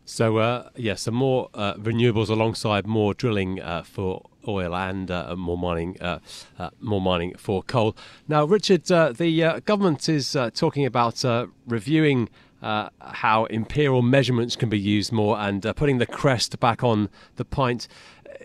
So, 0.08 0.38
uh, 0.38 0.70
yes, 0.74 0.82
yeah, 0.82 0.94
some 0.94 1.16
more 1.16 1.50
uh, 1.52 1.74
renewables 1.74 2.30
alongside 2.30 2.86
more 2.86 3.12
drilling 3.12 3.60
uh, 3.60 3.82
for 3.82 4.24
oil 4.48 4.74
and 4.74 5.10
uh, 5.10 5.36
more 5.36 5.58
mining, 5.58 6.00
uh, 6.00 6.20
uh, 6.58 6.70
more 6.80 7.02
mining 7.02 7.34
for 7.36 7.62
coal. 7.62 7.94
Now, 8.26 8.46
Richard, 8.46 8.84
the 8.86 9.62
government 9.66 10.08
is 10.08 10.34
talking 10.54 10.86
about 10.86 11.22
reviewing 11.66 12.30
how 12.62 13.44
imperial 13.50 14.00
measurements 14.00 14.56
can 14.56 14.70
be 14.70 14.78
used 14.78 15.12
more 15.12 15.38
and 15.38 15.62
putting 15.76 15.98
the 15.98 16.06
crest 16.06 16.58
back 16.58 16.82
on 16.82 17.10
the 17.36 17.44
pint. 17.44 17.86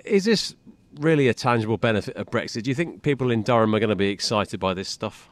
Is 0.03 0.25
this 0.25 0.55
really 0.99 1.29
a 1.29 1.33
tangible 1.33 1.77
benefit 1.77 2.17
of 2.17 2.29
Brexit? 2.29 2.63
Do 2.63 2.71
you 2.71 2.75
think 2.75 3.03
people 3.03 3.31
in 3.31 3.41
Durham 3.41 3.73
are 3.73 3.79
going 3.79 3.89
to 3.89 3.95
be 3.95 4.09
excited 4.09 4.59
by 4.59 4.73
this 4.73 4.89
stuff? 4.89 5.29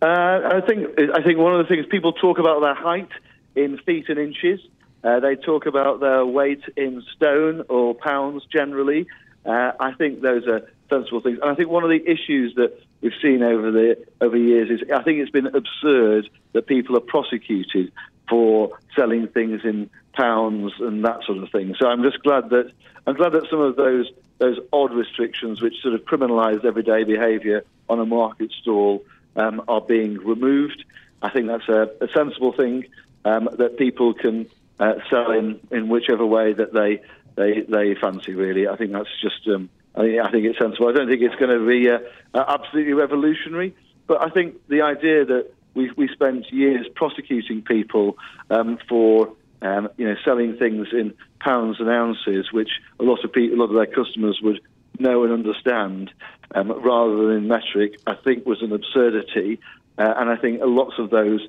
I 0.00 0.62
think 0.66 0.88
I 1.14 1.22
think 1.22 1.38
one 1.38 1.52
of 1.52 1.58
the 1.58 1.68
things 1.68 1.84
people 1.90 2.14
talk 2.14 2.38
about 2.38 2.62
their 2.62 2.74
height 2.74 3.10
in 3.54 3.78
feet 3.78 4.08
and 4.08 4.18
inches. 4.18 4.60
Uh, 5.02 5.20
they 5.20 5.34
talk 5.36 5.66
about 5.66 6.00
their 6.00 6.26
weight 6.26 6.62
in 6.76 7.02
stone 7.16 7.64
or 7.68 7.94
pounds 7.94 8.44
generally. 8.52 9.06
Uh, 9.46 9.72
I 9.80 9.92
think 9.94 10.20
those 10.20 10.46
are 10.46 10.68
sensible 10.90 11.20
things. 11.20 11.38
And 11.40 11.50
I 11.50 11.54
think 11.54 11.70
one 11.70 11.84
of 11.84 11.90
the 11.90 12.02
issues 12.06 12.54
that 12.56 12.78
we've 13.00 13.12
seen 13.22 13.42
over 13.42 13.70
the 13.70 13.96
over 14.20 14.36
years 14.36 14.68
is 14.70 14.90
I 14.94 15.02
think 15.02 15.20
it's 15.20 15.30
been 15.30 15.46
absurd 15.46 16.28
that 16.52 16.66
people 16.66 16.96
are 16.96 17.00
prosecuted 17.00 17.92
for 18.28 18.78
selling 18.94 19.28
things 19.28 19.62
in 19.64 19.88
pounds 20.12 20.72
and 20.80 21.04
that 21.04 21.24
sort 21.24 21.38
of 21.38 21.50
thing. 21.50 21.74
So 21.80 21.88
I'm 21.88 22.02
just 22.02 22.22
glad 22.22 22.50
that 22.50 22.70
I'm 23.06 23.14
glad 23.14 23.32
that 23.32 23.48
some 23.48 23.60
of 23.60 23.76
those 23.76 24.10
those 24.38 24.58
odd 24.72 24.92
restrictions, 24.92 25.62
which 25.62 25.80
sort 25.82 25.94
of 25.94 26.02
criminalise 26.02 26.64
everyday 26.64 27.04
behaviour 27.04 27.64
on 27.88 28.00
a 28.00 28.06
market 28.06 28.50
stall, 28.60 29.04
um, 29.36 29.62
are 29.68 29.80
being 29.80 30.18
removed. 30.18 30.84
I 31.22 31.30
think 31.30 31.48
that's 31.48 31.68
a, 31.68 31.90
a 32.00 32.08
sensible 32.14 32.52
thing 32.52 32.86
um, 33.24 33.48
that 33.58 33.76
people 33.76 34.14
can 34.14 34.46
uh, 34.78 34.94
sell 35.10 35.30
in, 35.32 35.60
in 35.70 35.88
whichever 35.88 36.24
way 36.24 36.52
that 36.52 36.72
they 36.72 37.02
they 37.36 37.60
they 37.60 37.94
fancy. 37.94 38.34
Really, 38.34 38.68
I 38.68 38.76
think 38.76 38.92
that's 38.92 39.20
just 39.20 39.46
um, 39.48 39.68
I, 39.94 40.18
I 40.20 40.30
think 40.30 40.46
it's 40.46 40.58
sensible. 40.58 40.88
I 40.88 40.92
don't 40.92 41.08
think 41.08 41.22
it's 41.22 41.36
going 41.36 41.58
to 41.58 41.66
be 41.66 41.90
uh, 41.90 41.98
uh, 42.34 42.44
absolutely 42.48 42.94
revolutionary, 42.94 43.74
but 44.06 44.22
I 44.24 44.30
think 44.30 44.56
the 44.68 44.82
idea 44.82 45.24
that 45.24 45.52
we 45.74 45.90
we 45.96 46.08
spent 46.08 46.50
years 46.52 46.86
prosecuting 46.94 47.62
people 47.62 48.16
um, 48.50 48.78
for 48.88 49.32
um, 49.62 49.88
you 49.96 50.08
know 50.08 50.16
selling 50.24 50.56
things 50.56 50.88
in 50.92 51.14
pounds 51.40 51.80
and 51.80 51.88
ounces, 51.88 52.52
which 52.52 52.70
a 52.98 53.02
lot 53.02 53.24
of 53.24 53.32
people, 53.32 53.58
a 53.58 53.60
lot 53.60 53.70
of 53.70 53.76
their 53.76 53.86
customers 54.04 54.40
would 54.42 54.60
know 54.98 55.24
and 55.24 55.32
understand, 55.32 56.12
um, 56.54 56.70
rather 56.82 57.16
than 57.16 57.36
in 57.36 57.48
metric, 57.48 57.98
I 58.06 58.14
think 58.14 58.46
was 58.46 58.62
an 58.62 58.72
absurdity, 58.72 59.60
uh, 59.98 60.14
and 60.16 60.30
I 60.30 60.36
think 60.36 60.60
lots 60.62 60.98
of 60.98 61.10
those. 61.10 61.46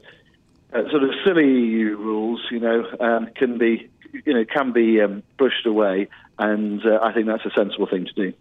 Uh, 0.74 0.90
sort 0.90 1.04
of 1.04 1.10
silly 1.26 1.84
rules, 1.84 2.42
you 2.50 2.60
know, 2.60 2.86
um, 3.00 3.28
can 3.36 3.58
be, 3.58 3.90
you 4.26 4.34
know, 4.34 4.46
can 4.46 4.72
be 4.72 5.02
um, 5.02 5.22
brushed 5.38 5.66
away 5.66 6.08
and 6.42 6.86
uh, 6.86 7.00
I 7.02 7.14
think 7.14 7.28
that's 7.28 7.46
a 7.46 7.52
sensible 7.56 7.88
thing 7.88 8.06
to 8.06 8.14
do. 8.14 8.34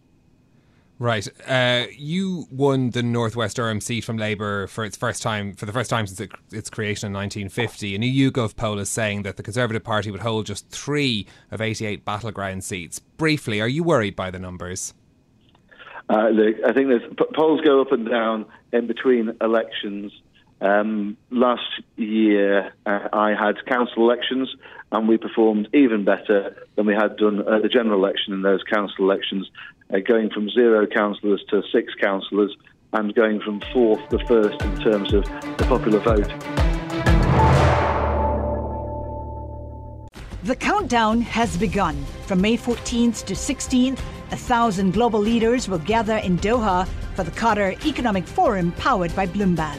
Right. 0.98 1.26
Uh, 1.46 1.86
you 1.96 2.46
won 2.50 2.90
the 2.90 3.02
Northwest 3.02 3.56
Durham 3.56 3.80
seat 3.80 4.02
from 4.04 4.18
Labour 4.18 4.66
for 4.66 4.84
its 4.84 4.96
first 4.96 5.22
time, 5.22 5.54
for 5.54 5.64
the 5.64 5.72
first 5.72 5.88
time 5.88 6.06
since 6.06 6.20
it, 6.20 6.30
its 6.52 6.68
creation 6.68 7.06
in 7.06 7.12
1950. 7.14 7.94
A 7.94 7.98
new 7.98 8.30
YouGov 8.30 8.56
poll 8.56 8.78
is 8.78 8.90
saying 8.90 9.22
that 9.22 9.36
the 9.36 9.42
Conservative 9.42 9.82
Party 9.82 10.10
would 10.10 10.20
hold 10.20 10.44
just 10.46 10.68
three 10.68 11.26
of 11.50 11.60
88 11.60 12.04
battleground 12.04 12.64
seats. 12.64 12.98
Briefly, 12.98 13.60
are 13.62 13.68
you 13.68 13.82
worried 13.82 14.14
by 14.14 14.30
the 14.30 14.38
numbers? 14.38 14.92
Uh, 16.10 16.28
look, 16.28 16.56
I 16.66 16.72
think 16.72 16.88
there's, 16.88 17.02
polls 17.34 17.60
go 17.62 17.80
up 17.80 17.92
and 17.92 18.08
down 18.08 18.44
in 18.72 18.86
between 18.86 19.34
elections. 19.40 20.12
Um, 20.60 21.16
last 21.30 21.80
year, 21.96 22.72
uh, 22.84 23.08
I 23.12 23.30
had 23.30 23.64
council 23.64 24.02
elections, 24.02 24.54
and 24.92 25.08
we 25.08 25.16
performed 25.16 25.68
even 25.72 26.04
better 26.04 26.66
than 26.76 26.86
we 26.86 26.94
had 26.94 27.16
done 27.16 27.40
at 27.48 27.62
the 27.62 27.68
general 27.68 27.98
election 27.98 28.34
in 28.34 28.42
those 28.42 28.62
council 28.64 29.04
elections, 29.04 29.50
uh, 29.92 29.98
going 30.00 30.28
from 30.30 30.50
zero 30.50 30.86
councillors 30.86 31.42
to 31.48 31.62
six 31.72 31.94
councillors, 31.94 32.54
and 32.92 33.14
going 33.14 33.40
from 33.40 33.60
fourth 33.72 34.06
to 34.10 34.18
first 34.26 34.60
in 34.62 34.76
terms 34.80 35.14
of 35.14 35.24
the 35.24 35.64
popular 35.66 36.00
vote. 36.00 36.28
The 40.42 40.56
countdown 40.56 41.20
has 41.20 41.56
begun. 41.56 42.04
From 42.26 42.40
May 42.40 42.56
14th 42.56 43.24
to 43.26 43.34
16th, 43.34 44.00
a 44.32 44.36
thousand 44.36 44.92
global 44.92 45.20
leaders 45.20 45.68
will 45.68 45.78
gather 45.78 46.16
in 46.16 46.38
Doha 46.38 46.86
for 47.14 47.24
the 47.24 47.30
Qatar 47.30 47.82
Economic 47.86 48.26
Forum 48.26 48.72
powered 48.72 49.14
by 49.14 49.26
Bloomberg. 49.26 49.78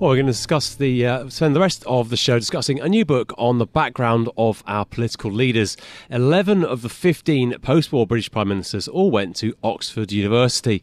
Well, 0.00 0.10
we're 0.10 0.16
going 0.16 0.26
to 0.26 0.32
discuss 0.32 0.74
the 0.74 1.06
uh, 1.06 1.28
spend 1.28 1.54
the 1.54 1.60
rest 1.60 1.84
of 1.86 2.10
the 2.10 2.16
show 2.16 2.36
discussing 2.36 2.80
a 2.80 2.88
new 2.88 3.04
book 3.04 3.32
on 3.38 3.58
the 3.58 3.66
background 3.66 4.28
of 4.36 4.64
our 4.66 4.84
political 4.84 5.30
leaders. 5.30 5.76
Eleven 6.10 6.64
of 6.64 6.82
the 6.82 6.88
fifteen 6.88 7.56
post-war 7.60 8.04
British 8.04 8.28
prime 8.28 8.48
ministers 8.48 8.88
all 8.88 9.12
went 9.12 9.36
to 9.36 9.54
Oxford 9.62 10.10
University. 10.10 10.82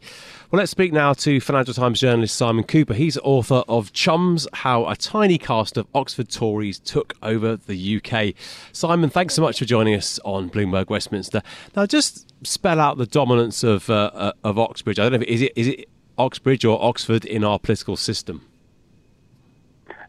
Well, 0.50 0.60
let's 0.60 0.70
speak 0.70 0.94
now 0.94 1.12
to 1.12 1.40
Financial 1.40 1.74
Times 1.74 2.00
journalist 2.00 2.34
Simon 2.34 2.64
Kuper. 2.64 2.94
He's 2.94 3.18
author 3.18 3.62
of 3.68 3.92
Chums: 3.92 4.48
How 4.54 4.88
a 4.88 4.96
Tiny 4.96 5.36
Cast 5.36 5.76
of 5.76 5.86
Oxford 5.94 6.30
Tories 6.30 6.78
Took 6.78 7.12
Over 7.22 7.58
the 7.58 8.00
UK. 8.02 8.34
Simon, 8.72 9.10
thanks 9.10 9.34
so 9.34 9.42
much 9.42 9.58
for 9.58 9.66
joining 9.66 9.94
us 9.94 10.20
on 10.24 10.48
Bloomberg 10.48 10.88
Westminster. 10.88 11.42
Now, 11.76 11.84
just 11.84 12.32
spell 12.46 12.80
out 12.80 12.96
the 12.96 13.06
dominance 13.06 13.62
of 13.62 13.90
uh, 13.90 14.10
uh 14.14 14.32
of 14.42 14.58
Oxbridge. 14.58 14.98
I 14.98 15.02
don't 15.02 15.12
know 15.12 15.16
if 15.16 15.22
it, 15.24 15.28
is 15.28 15.42
it 15.42 15.52
is 15.54 15.66
it 15.68 15.88
Oxbridge 16.16 16.64
or 16.64 16.82
Oxford 16.82 17.26
in 17.26 17.44
our 17.44 17.58
political 17.58 17.98
system. 17.98 18.46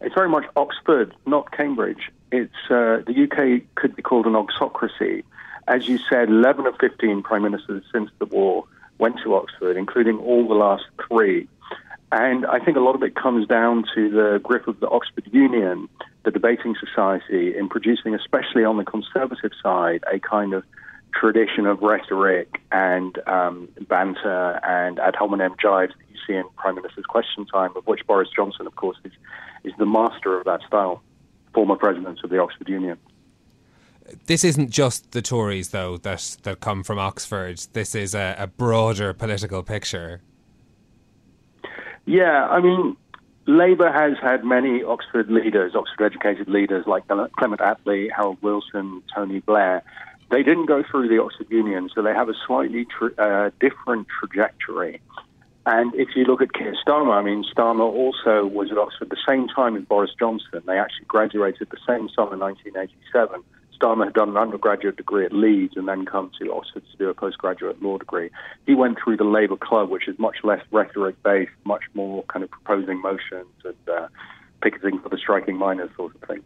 It's 0.03 0.13
very 0.13 0.29
much 0.29 0.45
Oxford, 0.55 1.15
not 1.25 1.51
Cambridge. 1.51 2.11
It's 2.31 2.53
uh, 2.69 3.01
the 3.07 3.23
UK 3.23 3.63
could 3.75 3.95
be 3.95 4.01
called 4.01 4.25
an 4.25 4.33
oxocracy. 4.33 5.23
As 5.67 5.87
you 5.87 5.97
said, 6.09 6.27
11 6.27 6.65
of 6.65 6.75
15 6.79 7.23
prime 7.23 7.43
ministers 7.43 7.83
since 7.91 8.09
the 8.19 8.25
war 8.25 8.65
went 8.97 9.19
to 9.23 9.35
Oxford, 9.35 9.77
including 9.77 10.17
all 10.17 10.47
the 10.47 10.55
last 10.55 10.83
three. 11.07 11.47
And 12.11 12.45
I 12.45 12.59
think 12.59 12.77
a 12.77 12.81
lot 12.81 12.95
of 12.95 13.03
it 13.03 13.15
comes 13.15 13.47
down 13.47 13.85
to 13.95 14.09
the 14.09 14.39
grip 14.43 14.67
of 14.67 14.79
the 14.79 14.89
Oxford 14.89 15.27
Union, 15.31 15.89
the 16.23 16.31
debating 16.31 16.75
society, 16.79 17.57
in 17.57 17.69
producing, 17.69 18.13
especially 18.13 18.65
on 18.65 18.77
the 18.77 18.83
conservative 18.83 19.51
side, 19.63 20.03
a 20.11 20.19
kind 20.19 20.53
of 20.53 20.63
tradition 21.19 21.65
of 21.65 21.81
rhetoric 21.81 22.61
and 22.71 23.17
um, 23.27 23.69
banter 23.87 24.59
and 24.63 24.99
ad 24.99 25.15
hominem 25.15 25.55
jibes 25.61 25.93
that 25.97 26.05
you 26.11 26.19
see 26.27 26.33
in 26.33 26.43
Prime 26.55 26.75
Minister's 26.75 27.05
Question 27.05 27.45
Time, 27.45 27.71
of 27.75 27.85
which 27.85 28.05
Boris 28.07 28.29
Johnson, 28.35 28.67
of 28.67 28.75
course, 28.75 28.97
is 29.03 29.11
is 29.63 29.73
the 29.77 29.85
master 29.85 30.37
of 30.37 30.45
that 30.45 30.61
style, 30.67 31.01
former 31.53 31.75
presidents 31.75 32.21
of 32.23 32.29
the 32.29 32.37
Oxford 32.37 32.67
Union. 32.67 32.97
This 34.25 34.43
isn't 34.43 34.69
just 34.69 35.11
the 35.11 35.21
Tories, 35.21 35.69
though, 35.69 35.97
that, 35.97 36.37
that 36.43 36.59
come 36.59 36.83
from 36.83 36.99
Oxford. 36.99 37.59
This 37.71 37.95
is 37.95 38.13
a, 38.13 38.35
a 38.37 38.47
broader 38.47 39.13
political 39.13 39.63
picture. 39.63 40.21
Yeah, 42.05 42.47
I 42.49 42.59
mean, 42.59 42.97
Labour 43.45 43.91
has 43.91 44.17
had 44.21 44.43
many 44.43 44.83
Oxford 44.83 45.29
leaders, 45.29 45.73
Oxford 45.75 46.05
educated 46.05 46.49
leaders 46.49 46.85
like 46.85 47.07
Clement 47.07 47.61
Attlee, 47.61 48.09
Harold 48.13 48.37
Wilson, 48.41 49.01
Tony 49.15 49.39
Blair. 49.39 49.83
They 50.33 50.41
didn't 50.41 50.65
go 50.65 50.81
through 50.89 51.09
the 51.09 51.21
Oxford 51.21 51.51
Union, 51.51 51.91
so 51.93 52.01
they 52.01 52.11
have 52.11 52.27
a 52.27 52.33
slightly 52.47 52.85
tr- 52.85 53.21
uh, 53.21 53.51
different 53.59 54.07
trajectory. 54.19 54.99
And 55.67 55.93
if 55.93 56.15
you 56.15 56.23
look 56.23 56.41
at 56.41 56.53
Keir 56.53 56.73
Starmer, 56.83 57.13
I 57.13 57.21
mean, 57.21 57.45
Starmer 57.55 57.81
also 57.81 58.43
was 58.47 58.71
at 58.71 58.79
Oxford 58.79 59.11
the 59.11 59.23
same 59.27 59.47
time 59.47 59.75
as 59.77 59.83
Boris 59.83 60.09
Johnson. 60.17 60.63
They 60.65 60.79
actually 60.79 61.05
graduated 61.05 61.69
the 61.69 61.77
same 61.87 62.09
summer, 62.09 62.35
1987. 62.35 63.43
Starmer 63.79 64.05
had 64.05 64.15
done 64.15 64.29
an 64.29 64.37
undergraduate 64.37 64.97
degree 64.97 65.23
at 65.23 65.33
Leeds 65.33 65.77
and 65.77 65.87
then 65.87 66.03
come 66.03 66.31
to 66.41 66.51
Oxford 66.51 66.81
to 66.91 66.97
do 66.97 67.09
a 67.09 67.13
postgraduate 67.13 67.83
law 67.83 67.99
degree. 67.99 68.31
He 68.65 68.73
went 68.73 68.97
through 69.03 69.17
the 69.17 69.25
Labour 69.25 69.57
Club, 69.57 69.91
which 69.91 70.07
is 70.07 70.17
much 70.17 70.37
less 70.43 70.65
rhetoric 70.71 71.21
based, 71.21 71.51
much 71.63 71.83
more 71.93 72.23
kind 72.23 72.41
of 72.41 72.49
proposing 72.49 72.99
motions 73.03 73.53
and 73.63 73.75
uh, 73.87 74.07
picketing 74.63 74.97
for 74.97 75.09
the 75.09 75.17
striking 75.19 75.57
miners 75.57 75.91
sort 75.95 76.15
of 76.15 76.27
thing. 76.27 76.41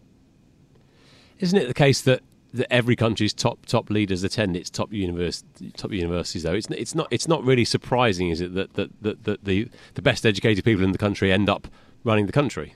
Isn't 1.39 1.57
it 1.57 1.69
the 1.69 1.73
case 1.73 2.01
that 2.01 2.21
that 2.57 2.71
every 2.71 2.95
country's 2.95 3.33
top 3.33 3.65
top 3.65 3.89
leaders 3.89 4.23
attend 4.23 4.55
its 4.55 4.69
top 4.69 4.91
university, 4.91 5.71
top 5.71 5.91
universities 5.91 6.43
though. 6.43 6.53
It's 6.53 6.67
it's 6.69 6.95
not 6.95 7.07
it's 7.11 7.27
not 7.27 7.43
really 7.43 7.65
surprising 7.65 8.29
is 8.29 8.41
it 8.41 8.53
that 8.55 8.73
that, 8.73 8.89
that, 9.01 9.23
that 9.23 9.45
the 9.45 9.69
the 9.95 10.01
best 10.01 10.25
educated 10.25 10.63
people 10.63 10.83
in 10.83 10.91
the 10.91 10.97
country 10.97 11.31
end 11.31 11.49
up 11.49 11.67
running 12.03 12.25
the 12.25 12.31
country? 12.31 12.75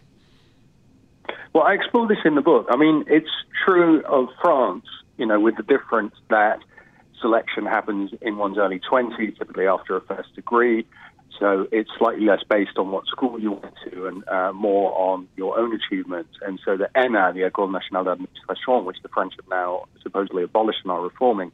Well 1.53 1.63
i 1.63 1.73
explore 1.73 2.07
this 2.07 2.19
in 2.25 2.35
the 2.35 2.41
book. 2.41 2.67
I 2.69 2.77
mean 2.77 3.03
it's 3.07 3.29
true 3.65 4.03
of 4.05 4.29
france 4.41 4.85
you 5.17 5.25
know 5.25 5.39
with 5.39 5.57
the 5.57 5.63
difference 5.63 6.15
that 6.29 6.59
selection 7.19 7.65
happens 7.65 8.11
in 8.21 8.37
one's 8.37 8.57
early 8.57 8.79
20s 8.79 9.37
typically 9.37 9.67
after 9.67 9.95
a 9.95 10.01
first 10.01 10.33
degree 10.35 10.85
so 11.39 11.67
it's 11.71 11.89
slightly 11.97 12.25
less 12.25 12.43
based 12.49 12.77
on 12.77 12.91
what 12.91 13.07
school 13.07 13.39
you 13.39 13.53
went 13.53 13.73
to 13.89 14.07
and 14.07 14.27
uh, 14.27 14.51
more 14.53 14.93
on 14.97 15.27
your 15.35 15.57
own 15.57 15.73
achievements. 15.73 16.37
And 16.41 16.59
so 16.63 16.77
the 16.77 16.89
ENA, 16.95 17.33
the 17.33 17.49
École 17.49 17.71
Nationale 17.71 18.03
d'Administration, 18.03 18.85
which 18.85 18.97
the 19.01 19.09
French 19.09 19.33
have 19.37 19.49
now 19.49 19.85
supposedly 20.03 20.43
abolished 20.43 20.79
and 20.83 20.91
are 20.91 21.01
reforming, 21.01 21.51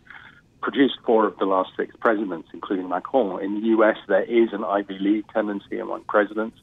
produced 0.61 0.95
four 1.05 1.27
of 1.27 1.37
the 1.37 1.45
last 1.45 1.71
six 1.77 1.95
presidents, 1.99 2.49
including 2.53 2.89
Macron. 2.89 3.43
In 3.43 3.61
the 3.61 3.67
US, 3.77 3.97
there 4.07 4.23
is 4.23 4.49
an 4.53 4.63
Ivy 4.63 4.97
League 4.99 5.25
tendency 5.33 5.79
among 5.79 6.03
presidents. 6.03 6.57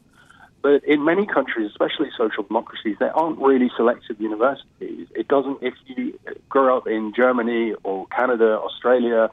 But 0.62 0.83
in 0.85 1.04
many 1.04 1.26
countries, 1.26 1.71
especially 1.71 2.09
social 2.16 2.42
democracies, 2.42 2.97
there 2.99 3.14
aren't 3.14 3.38
really 3.38 3.71
selective 3.76 4.18
universities. 4.18 5.09
It 5.14 5.28
doesn't, 5.28 5.59
if 5.62 5.75
you 5.87 6.18
grow 6.49 6.78
up 6.78 6.87
in 6.87 7.12
Germany 7.14 7.75
or 7.83 8.06
Canada, 8.06 8.59
Australia, 8.59 9.30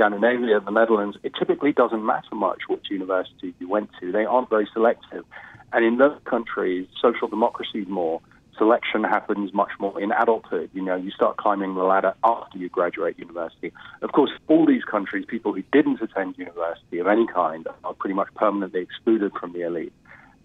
Scandinavia, 0.00 0.60
the 0.60 0.70
Netherlands, 0.70 1.18
it 1.22 1.34
typically 1.38 1.72
doesn't 1.72 2.02
matter 2.02 2.34
much 2.34 2.60
which 2.68 2.86
university 2.90 3.52
you 3.58 3.68
went 3.68 3.90
to. 4.00 4.10
They 4.10 4.24
aren't 4.24 4.48
very 4.48 4.66
selective. 4.72 5.26
And 5.74 5.84
in 5.84 5.98
those 5.98 6.18
countries, 6.24 6.88
social 7.02 7.28
democracy 7.28 7.80
is 7.80 7.88
more, 7.88 8.22
selection 8.56 9.04
happens 9.04 9.52
much 9.52 9.72
more 9.78 10.00
in 10.00 10.10
adulthood. 10.12 10.70
You 10.72 10.80
know, 10.80 10.96
you 10.96 11.10
start 11.10 11.36
climbing 11.36 11.74
the 11.74 11.82
ladder 11.82 12.14
after 12.24 12.56
you 12.56 12.70
graduate 12.70 13.18
university. 13.18 13.74
Of 14.00 14.12
course, 14.12 14.30
all 14.48 14.64
these 14.64 14.84
countries, 14.84 15.26
people 15.28 15.52
who 15.52 15.62
didn't 15.70 16.00
attend 16.00 16.38
university 16.38 16.98
of 16.98 17.06
any 17.06 17.26
kind 17.26 17.68
are 17.84 17.92
pretty 17.92 18.14
much 18.14 18.28
permanently 18.34 18.80
excluded 18.80 19.32
from 19.38 19.52
the 19.52 19.66
elite. 19.66 19.92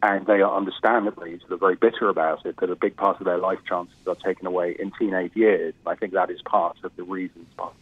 And 0.03 0.25
they 0.27 0.41
are 0.41 0.53
understandably 0.53 1.39
sort 1.39 1.53
of 1.53 1.61
very 1.61 1.75
bitter 1.75 2.09
about 2.09 2.45
it, 2.45 2.57
that 2.59 2.69
a 2.69 2.75
big 2.75 2.97
part 2.97 3.21
of 3.21 3.25
their 3.25 3.37
life 3.37 3.59
chances 3.65 3.95
are 4.05 4.15
taken 4.15 4.47
away 4.47 4.75
in 4.77 4.91
teenage 4.99 5.33
years. 5.33 5.73
I 5.85 5.95
think 5.95 6.11
that 6.11 6.29
is 6.29 6.41
part 6.41 6.75
of 6.83 6.93
the 6.97 7.03
reasons 7.03 7.47
behind 7.55 7.75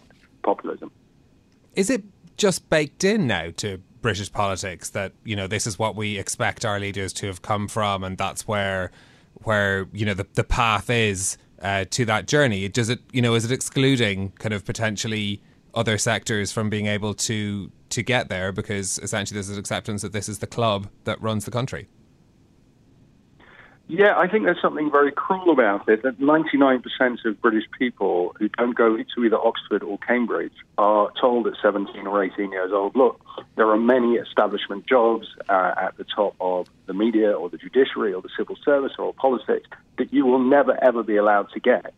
populism. 0.44 0.92
Is 1.76 1.90
it 1.90 2.04
just 2.38 2.70
baked 2.70 3.04
in 3.04 3.28
now 3.28 3.52
to 3.58 3.80
British 4.02 4.32
politics 4.32 4.90
that 4.92 5.14
you 5.24 5.36
know 5.36 5.48
this 5.48 5.66
is 5.66 5.80
what 5.80 5.96
we 5.96 6.18
expect 6.18 6.66
our 6.66 6.80
leaders 6.80 7.14
to 7.14 7.28
have 7.28 7.42
come 7.42 7.68
from, 7.68 8.04
and 8.04 8.18
that's 8.18 8.48
where 8.48 8.92
where 9.44 9.88
you 9.92 10.06
know 10.06 10.14
the 10.14 10.28
the 10.34 10.44
path 10.44 10.90
is 10.90 11.38
uh, 11.62 11.86
to 11.90 12.06
that 12.06 12.28
journey? 12.28 12.68
Does 12.70 12.90
it 12.90 13.00
you 13.12 13.22
know 13.22 13.34
is 13.34 13.46
it 13.46 13.52
excluding 13.52 14.32
kind 14.32 14.54
of 14.54 14.66
potentially 14.66 15.42
other 15.74 15.98
sectors 15.98 16.52
from 16.52 16.70
being 16.70 16.86
able 16.86 17.14
to 17.16 17.72
to 17.90 18.04
get 18.04 18.30
there 18.30 18.52
because 18.52 19.00
essentially 19.00 19.36
there's 19.36 19.50
an 19.50 19.58
acceptance 19.58 20.02
that 20.02 20.12
this 20.12 20.30
is 20.30 20.40
the 20.40 20.48
club 20.48 20.90
that 21.06 21.20
runs 21.22 21.46
the 21.46 21.52
country? 21.52 21.88
Yeah, 23.88 24.18
I 24.18 24.30
think 24.30 24.46
there's 24.46 24.62
something 24.62 24.90
very 24.90 25.12
cruel 25.12 25.52
about 25.52 25.90
it 25.90 26.04
that 26.04 26.18
99% 26.20 27.26
of 27.26 27.42
British 27.42 27.66
people 27.78 28.34
who 28.40 28.48
don't 28.48 28.76
go 28.76 28.96
to 28.96 29.24
either 29.24 29.38
Oxford 29.38 29.84
or 29.84 29.98
Cambridge 29.98 30.54
are 30.78 31.12
told 31.20 31.48
at 31.48 31.54
17 31.62 32.08
or 32.08 32.24
18 32.24 32.52
years 32.52 32.72
old, 32.72 32.96
look, 32.96 33.20
there 33.56 33.70
are 33.70 33.78
many 33.78 34.14
establishment 34.14 34.88
jobs 34.88 35.28
uh, 35.50 35.74
at 35.78 35.98
the 35.98 36.06
top 36.06 36.34
of 36.40 36.68
the 36.86 36.94
media 36.94 37.34
or 37.34 37.50
the 37.50 37.58
judiciary 37.58 38.14
or 38.14 38.22
the 38.22 38.30
civil 38.38 38.56
service 38.64 38.94
or 38.98 39.14
politics 39.14 39.68
that 39.98 40.14
you 40.14 40.26
will 40.26 40.40
never, 40.40 40.82
ever 40.82 41.04
be 41.04 41.18
allowed 41.18 41.50
to 41.54 41.60
get. 41.60 41.94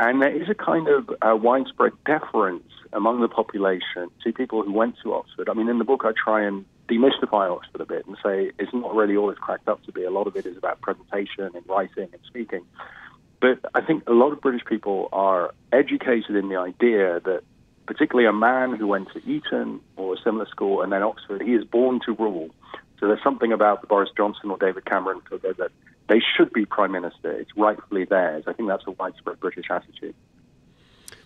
And 0.00 0.20
there 0.20 0.42
is 0.42 0.48
a 0.48 0.54
kind 0.54 0.88
of 0.88 1.10
uh, 1.22 1.36
widespread 1.36 1.92
deference 2.04 2.68
among 2.94 3.20
the 3.20 3.28
population 3.28 4.08
to 4.22 4.32
people 4.32 4.62
who 4.62 4.72
went 4.72 4.94
to 5.02 5.12
Oxford. 5.12 5.48
I 5.48 5.54
mean, 5.54 5.68
in 5.68 5.78
the 5.78 5.84
book, 5.84 6.02
I 6.04 6.12
try 6.12 6.44
and 6.44 6.64
demystify 6.88 7.50
Oxford 7.50 7.80
a 7.80 7.86
bit 7.86 8.06
and 8.06 8.16
say 8.24 8.52
it's 8.58 8.72
not 8.72 8.94
really 8.94 9.16
all 9.16 9.30
it's 9.30 9.38
cracked 9.38 9.68
up 9.68 9.82
to 9.84 9.92
be. 9.92 10.04
A 10.04 10.10
lot 10.10 10.26
of 10.26 10.36
it 10.36 10.46
is 10.46 10.56
about 10.56 10.80
presentation 10.80 11.50
and 11.54 11.68
writing 11.68 12.08
and 12.12 12.20
speaking. 12.26 12.64
But 13.40 13.58
I 13.74 13.80
think 13.80 14.08
a 14.08 14.12
lot 14.12 14.32
of 14.32 14.40
British 14.40 14.64
people 14.64 15.08
are 15.12 15.52
educated 15.72 16.36
in 16.36 16.48
the 16.48 16.56
idea 16.56 17.20
that, 17.20 17.42
particularly 17.86 18.26
a 18.28 18.32
man 18.32 18.74
who 18.74 18.86
went 18.86 19.08
to 19.12 19.18
Eton 19.28 19.80
or 19.96 20.14
a 20.14 20.16
similar 20.24 20.46
school 20.46 20.82
and 20.82 20.92
then 20.92 21.02
Oxford, 21.02 21.42
he 21.42 21.54
is 21.54 21.64
born 21.64 22.00
to 22.06 22.12
rule. 22.12 22.48
So 23.00 23.08
there's 23.08 23.22
something 23.22 23.52
about 23.52 23.80
the 23.80 23.86
Boris 23.86 24.08
Johnson 24.16 24.50
or 24.50 24.56
David 24.56 24.86
Cameron 24.86 25.20
that 25.30 25.70
they 26.08 26.22
should 26.36 26.52
be 26.52 26.64
prime 26.64 26.92
minister. 26.92 27.32
It's 27.32 27.50
rightfully 27.56 28.04
theirs. 28.04 28.44
I 28.46 28.52
think 28.52 28.68
that's 28.68 28.84
a 28.86 28.92
widespread 28.92 29.40
British 29.40 29.66
attitude. 29.70 30.14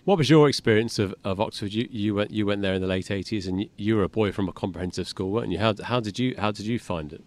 What 0.09 0.17
was 0.17 0.27
your 0.27 0.49
experience 0.49 0.97
of, 0.97 1.13
of 1.23 1.39
Oxford? 1.39 1.71
You, 1.71 1.87
you 1.91 2.15
went 2.15 2.31
you 2.31 2.47
went 2.47 2.63
there 2.63 2.73
in 2.73 2.81
the 2.81 2.87
late 2.87 3.11
eighties, 3.11 3.45
and 3.45 3.69
you 3.77 3.95
were 3.95 4.01
a 4.01 4.09
boy 4.09 4.31
from 4.31 4.49
a 4.49 4.51
comprehensive 4.51 5.07
school, 5.07 5.29
weren't 5.29 5.51
you? 5.51 5.59
How, 5.59 5.75
how 5.83 5.99
did 5.99 6.17
you 6.17 6.33
how 6.35 6.49
did 6.49 6.65
you 6.65 6.79
find 6.79 7.13
it? 7.13 7.23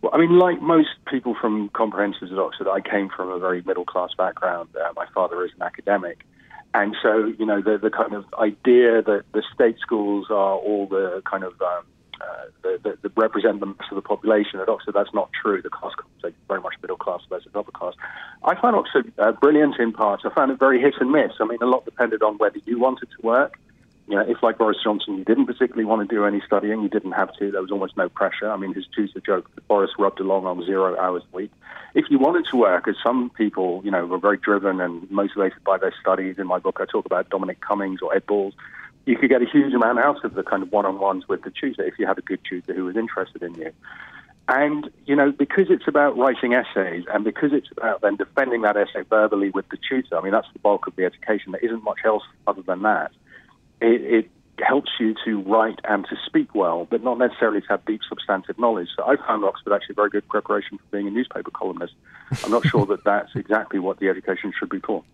Well, 0.00 0.10
I 0.12 0.18
mean, 0.18 0.36
like 0.36 0.60
most 0.60 0.88
people 1.08 1.36
from 1.40 1.68
comprehensives 1.68 2.32
at 2.32 2.38
Oxford, 2.40 2.66
I 2.66 2.80
came 2.80 3.08
from 3.08 3.28
a 3.28 3.38
very 3.38 3.62
middle 3.62 3.84
class 3.84 4.10
background. 4.18 4.70
Uh, 4.74 4.92
my 4.96 5.06
father 5.14 5.44
is 5.44 5.52
an 5.54 5.62
academic, 5.62 6.26
and 6.74 6.96
so 7.00 7.32
you 7.38 7.46
know 7.46 7.62
the 7.62 7.78
the 7.78 7.90
kind 7.90 8.14
of 8.14 8.24
idea 8.40 9.00
that 9.02 9.22
the 9.32 9.44
state 9.54 9.76
schools 9.80 10.26
are 10.28 10.56
all 10.56 10.88
the 10.88 11.22
kind 11.24 11.44
of 11.44 11.52
um, 11.62 11.84
uh, 12.22 12.44
that, 12.82 13.02
that, 13.02 13.12
represent 13.16 13.60
the 13.60 13.66
mass 13.66 13.86
of 13.90 13.96
the 13.96 14.02
population. 14.02 14.60
At 14.60 14.68
Oxford, 14.68 14.94
that's 14.94 15.12
not 15.12 15.30
true. 15.32 15.60
The 15.60 15.70
class 15.70 15.92
is 16.24 16.32
very 16.48 16.60
much 16.60 16.74
middle 16.80 16.96
class 16.96 17.20
versus 17.28 17.50
upper 17.54 17.70
class. 17.72 17.94
I 18.44 18.58
find 18.60 18.76
Oxford 18.76 19.12
uh, 19.18 19.32
brilliant 19.32 19.78
in 19.78 19.92
parts. 19.92 20.22
I 20.24 20.34
found 20.34 20.50
it 20.50 20.58
very 20.58 20.80
hit 20.80 20.94
and 21.00 21.10
miss. 21.10 21.32
I 21.40 21.44
mean, 21.44 21.58
a 21.60 21.66
lot 21.66 21.84
depended 21.84 22.22
on 22.22 22.38
whether 22.38 22.58
you 22.64 22.78
wanted 22.78 23.08
to 23.10 23.26
work. 23.26 23.58
You 24.08 24.16
know, 24.16 24.24
if 24.28 24.42
like 24.42 24.58
Boris 24.58 24.78
Johnson, 24.82 25.16
you 25.16 25.24
didn't 25.24 25.46
particularly 25.46 25.84
want 25.84 26.08
to 26.08 26.14
do 26.14 26.24
any 26.24 26.40
studying, 26.44 26.82
you 26.82 26.88
didn't 26.88 27.12
have 27.12 27.32
to. 27.38 27.50
There 27.50 27.62
was 27.62 27.70
almost 27.70 27.96
no 27.96 28.08
pressure. 28.08 28.50
I 28.50 28.56
mean, 28.56 28.74
his 28.74 28.84
tutor 28.94 29.20
joked 29.20 29.54
that 29.54 29.66
Boris 29.68 29.92
rubbed 29.98 30.20
along 30.20 30.44
on 30.46 30.64
zero 30.64 30.98
hours 30.98 31.22
a 31.32 31.36
week. 31.36 31.52
If 31.94 32.06
you 32.10 32.18
wanted 32.18 32.46
to 32.50 32.56
work, 32.56 32.88
as 32.88 32.96
some 33.02 33.30
people, 33.30 33.80
you 33.84 33.90
know, 33.90 34.04
were 34.06 34.18
very 34.18 34.38
driven 34.38 34.80
and 34.80 35.08
motivated 35.10 35.62
by 35.64 35.78
their 35.78 35.94
studies. 36.00 36.36
In 36.38 36.46
my 36.46 36.58
book, 36.58 36.78
I 36.80 36.86
talk 36.86 37.06
about 37.06 37.30
Dominic 37.30 37.60
Cummings 37.60 38.00
or 38.02 38.14
Ed 38.14 38.26
Balls 38.26 38.54
you 39.04 39.16
could 39.16 39.28
get 39.28 39.42
a 39.42 39.46
huge 39.46 39.74
amount 39.74 39.98
out 39.98 40.24
of 40.24 40.34
the 40.34 40.42
kind 40.42 40.62
of 40.62 40.70
one-on-ones 40.70 41.28
with 41.28 41.42
the 41.42 41.50
tutor 41.50 41.84
if 41.84 41.98
you 41.98 42.06
had 42.06 42.18
a 42.18 42.22
good 42.22 42.40
tutor 42.48 42.72
who 42.74 42.84
was 42.84 42.96
interested 42.96 43.42
in 43.42 43.54
you. 43.54 43.72
And, 44.48 44.90
you 45.06 45.14
know, 45.14 45.32
because 45.32 45.66
it's 45.70 45.86
about 45.86 46.16
writing 46.16 46.52
essays 46.54 47.04
and 47.12 47.24
because 47.24 47.52
it's 47.52 47.70
about 47.76 48.00
then 48.02 48.16
defending 48.16 48.62
that 48.62 48.76
essay 48.76 49.02
verbally 49.08 49.50
with 49.50 49.68
the 49.68 49.78
tutor, 49.88 50.16
I 50.16 50.20
mean, 50.20 50.32
that's 50.32 50.48
the 50.52 50.58
bulk 50.58 50.86
of 50.86 50.96
the 50.96 51.04
education. 51.04 51.52
There 51.52 51.64
isn't 51.64 51.84
much 51.84 52.00
else 52.04 52.24
other 52.46 52.62
than 52.62 52.82
that. 52.82 53.12
It, 53.80 54.00
it 54.02 54.30
helps 54.60 54.90
you 55.00 55.14
to 55.24 55.40
write 55.40 55.80
and 55.84 56.04
to 56.08 56.16
speak 56.26 56.54
well, 56.54 56.86
but 56.90 57.02
not 57.02 57.18
necessarily 57.18 57.60
to 57.62 57.66
have 57.68 57.84
deep 57.84 58.00
substantive 58.08 58.58
knowledge. 58.58 58.88
So 58.96 59.04
I 59.04 59.16
found 59.16 59.44
Oxford 59.44 59.72
actually 59.72 59.94
very 59.94 60.10
good 60.10 60.28
preparation 60.28 60.78
for 60.78 60.84
being 60.90 61.06
a 61.06 61.10
newspaper 61.10 61.50
columnist. 61.50 61.94
I'm 62.44 62.50
not 62.50 62.66
sure 62.66 62.84
that 62.86 63.04
that's 63.04 63.34
exactly 63.34 63.78
what 63.78 63.98
the 63.98 64.08
education 64.08 64.52
should 64.58 64.70
be 64.70 64.80
for. 64.80 65.04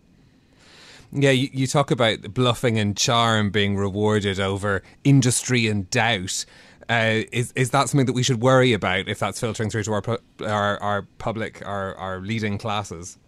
Yeah, 1.13 1.31
you, 1.31 1.49
you 1.53 1.67
talk 1.67 1.91
about 1.91 2.35
bluffing 2.35 2.79
and 2.79 2.97
charm 2.97 3.51
being 3.51 3.77
rewarded 3.77 4.39
over 4.39 4.83
industry 5.05 5.67
and 5.67 5.89
doubt. 5.91 6.45
Uh, 6.89 7.23
is 7.33 7.53
is 7.53 7.71
that 7.71 7.89
something 7.89 8.07
that 8.07 8.15
we 8.15 8.23
should 8.23 8.41
worry 8.41 8.73
about 8.73 9.09
if 9.09 9.19
that's 9.19 9.39
filtering 9.41 9.69
through 9.69 9.83
to 9.85 9.93
our 9.93 10.03
our, 10.47 10.83
our 10.83 11.03
public, 11.19 11.63
our, 11.67 11.95
our 11.97 12.21
leading 12.21 12.59
classes? 12.59 13.19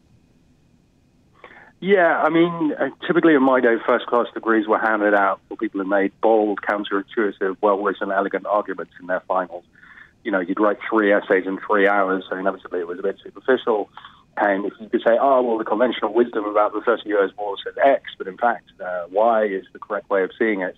Yeah, 1.80 2.20
I 2.22 2.28
mean, 2.28 2.74
uh, 2.78 2.90
typically 3.06 3.34
in 3.34 3.42
my 3.42 3.60
day, 3.60 3.76
first 3.86 4.06
class 4.06 4.26
degrees 4.34 4.68
were 4.68 4.78
handed 4.78 5.14
out 5.14 5.40
for 5.48 5.56
people 5.56 5.80
who 5.80 5.88
made 5.88 6.12
bold, 6.20 6.60
counterintuitive, 6.60 7.56
well 7.62 7.82
written, 7.82 8.12
elegant 8.12 8.44
arguments 8.44 8.92
in 9.00 9.06
their 9.06 9.20
finals. 9.20 9.64
You 10.22 10.30
know, 10.30 10.40
you'd 10.40 10.60
write 10.60 10.76
three 10.88 11.10
essays 11.10 11.46
in 11.46 11.58
three 11.66 11.88
hours, 11.88 12.24
so 12.28 12.36
inevitably 12.36 12.80
it 12.80 12.86
was 12.86 12.98
a 12.98 13.02
bit 13.02 13.16
superficial. 13.24 13.88
And 14.40 14.64
if 14.64 14.72
you 14.80 14.88
could 14.88 15.02
say, 15.06 15.18
oh, 15.20 15.42
well, 15.42 15.58
the 15.58 15.64
conventional 15.64 16.14
wisdom 16.14 16.46
about 16.46 16.72
the 16.72 16.80
30 16.80 17.06
Years' 17.06 17.30
War 17.36 17.56
says 17.62 17.74
X, 17.84 18.04
but 18.16 18.26
in 18.26 18.38
fact, 18.38 18.70
uh, 18.82 19.04
Y 19.10 19.44
is 19.44 19.66
the 19.74 19.78
correct 19.78 20.08
way 20.08 20.22
of 20.22 20.30
seeing 20.38 20.62
it, 20.62 20.76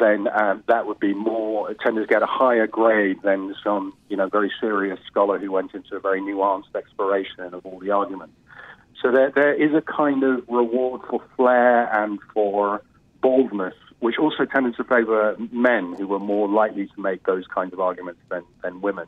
then 0.00 0.26
um, 0.28 0.64
that 0.66 0.86
would 0.86 0.98
be 0.98 1.14
more, 1.14 1.72
tend 1.74 1.96
to 1.96 2.06
get 2.06 2.22
a 2.22 2.26
higher 2.26 2.66
grade 2.66 3.18
than 3.22 3.54
some, 3.62 3.94
you 4.08 4.16
know, 4.16 4.28
very 4.28 4.50
serious 4.60 4.98
scholar 5.06 5.38
who 5.38 5.52
went 5.52 5.72
into 5.72 5.94
a 5.94 6.00
very 6.00 6.20
nuanced 6.20 6.74
exploration 6.74 7.54
of 7.54 7.64
all 7.64 7.78
the 7.78 7.92
arguments. 7.92 8.34
So 9.00 9.12
there, 9.12 9.30
there 9.30 9.54
is 9.54 9.72
a 9.72 9.82
kind 9.82 10.24
of 10.24 10.42
reward 10.48 11.02
for 11.08 11.22
flair 11.36 11.88
and 11.94 12.18
for 12.34 12.82
boldness, 13.22 13.74
which 14.00 14.16
also 14.18 14.46
tended 14.46 14.74
to 14.76 14.84
favor 14.84 15.36
men 15.52 15.94
who 15.96 16.08
were 16.08 16.18
more 16.18 16.48
likely 16.48 16.86
to 16.86 17.00
make 17.00 17.24
those 17.24 17.46
kinds 17.46 17.72
of 17.72 17.78
arguments 17.78 18.20
than, 18.30 18.42
than 18.62 18.80
women 18.80 19.06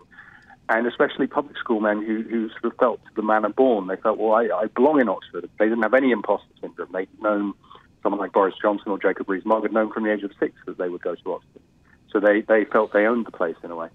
and 0.69 0.87
especially 0.87 1.27
public 1.27 1.57
school 1.57 1.81
men 1.81 2.05
who, 2.05 2.23
who 2.23 2.49
sort 2.51 2.65
of 2.65 2.77
felt 2.79 3.01
the 3.17 3.23
manner 3.23 3.49
born. 3.49 3.89
They 3.89 3.97
felt, 3.97 4.19
well, 4.19 4.33
I, 4.33 4.45
I 4.45 4.67
belong 4.67 5.01
in 5.01 5.09
Oxford. 5.09 5.49
They 5.59 5.67
didn't 5.67 5.83
have 5.83 5.95
any 5.95 6.11
imposter 6.11 6.49
syndrome. 6.61 6.91
They'd 6.93 7.09
known 7.21 7.55
someone 8.03 8.21
like 8.21 8.33
Boris 8.33 8.55
Johnson 8.61 8.91
or 8.91 8.99
Jacob 8.99 9.29
Rees-Mogg 9.29 9.63
had 9.65 9.73
known 9.73 9.93
from 9.93 10.05
the 10.05 10.13
age 10.13 10.23
of 10.23 10.33
six 10.39 10.55
that 10.67 10.79
they 10.79 10.89
would 10.89 11.03
go 11.03 11.15
to 11.15 11.33
Oxford. 11.33 11.63
So 12.11 12.21
they, 12.21 12.43
they 12.43 12.65
felt 12.65 12.93
they 12.93 13.07
owned 13.07 13.27
the 13.27 13.31
place 13.31 13.57
in 13.63 13.71
a 13.71 13.77
way. 13.77 13.89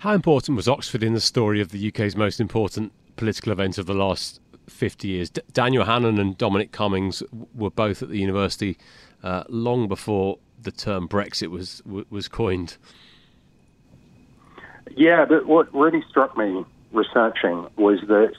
How 0.00 0.14
important 0.14 0.56
was 0.56 0.68
Oxford 0.68 1.02
in 1.02 1.14
the 1.14 1.20
story 1.20 1.60
of 1.60 1.70
the 1.70 1.88
UK's 1.88 2.16
most 2.16 2.40
important 2.40 2.92
political 3.16 3.52
event 3.52 3.78
of 3.78 3.86
the 3.86 3.94
last 3.94 4.40
50 4.68 5.08
years. 5.08 5.30
D- 5.30 5.42
Daniel 5.52 5.84
Hannan 5.84 6.18
and 6.18 6.36
Dominic 6.36 6.72
Cummings 6.72 7.22
were 7.54 7.70
both 7.70 8.02
at 8.02 8.08
the 8.08 8.18
university 8.18 8.78
uh, 9.22 9.44
long 9.48 9.88
before 9.88 10.38
the 10.60 10.72
term 10.72 11.08
Brexit 11.08 11.48
was 11.48 11.82
was 11.84 12.28
coined. 12.28 12.76
Yeah, 14.96 15.24
but 15.24 15.46
what 15.46 15.72
really 15.74 16.04
struck 16.08 16.36
me 16.36 16.64
researching 16.92 17.66
was 17.76 18.00
that 18.08 18.34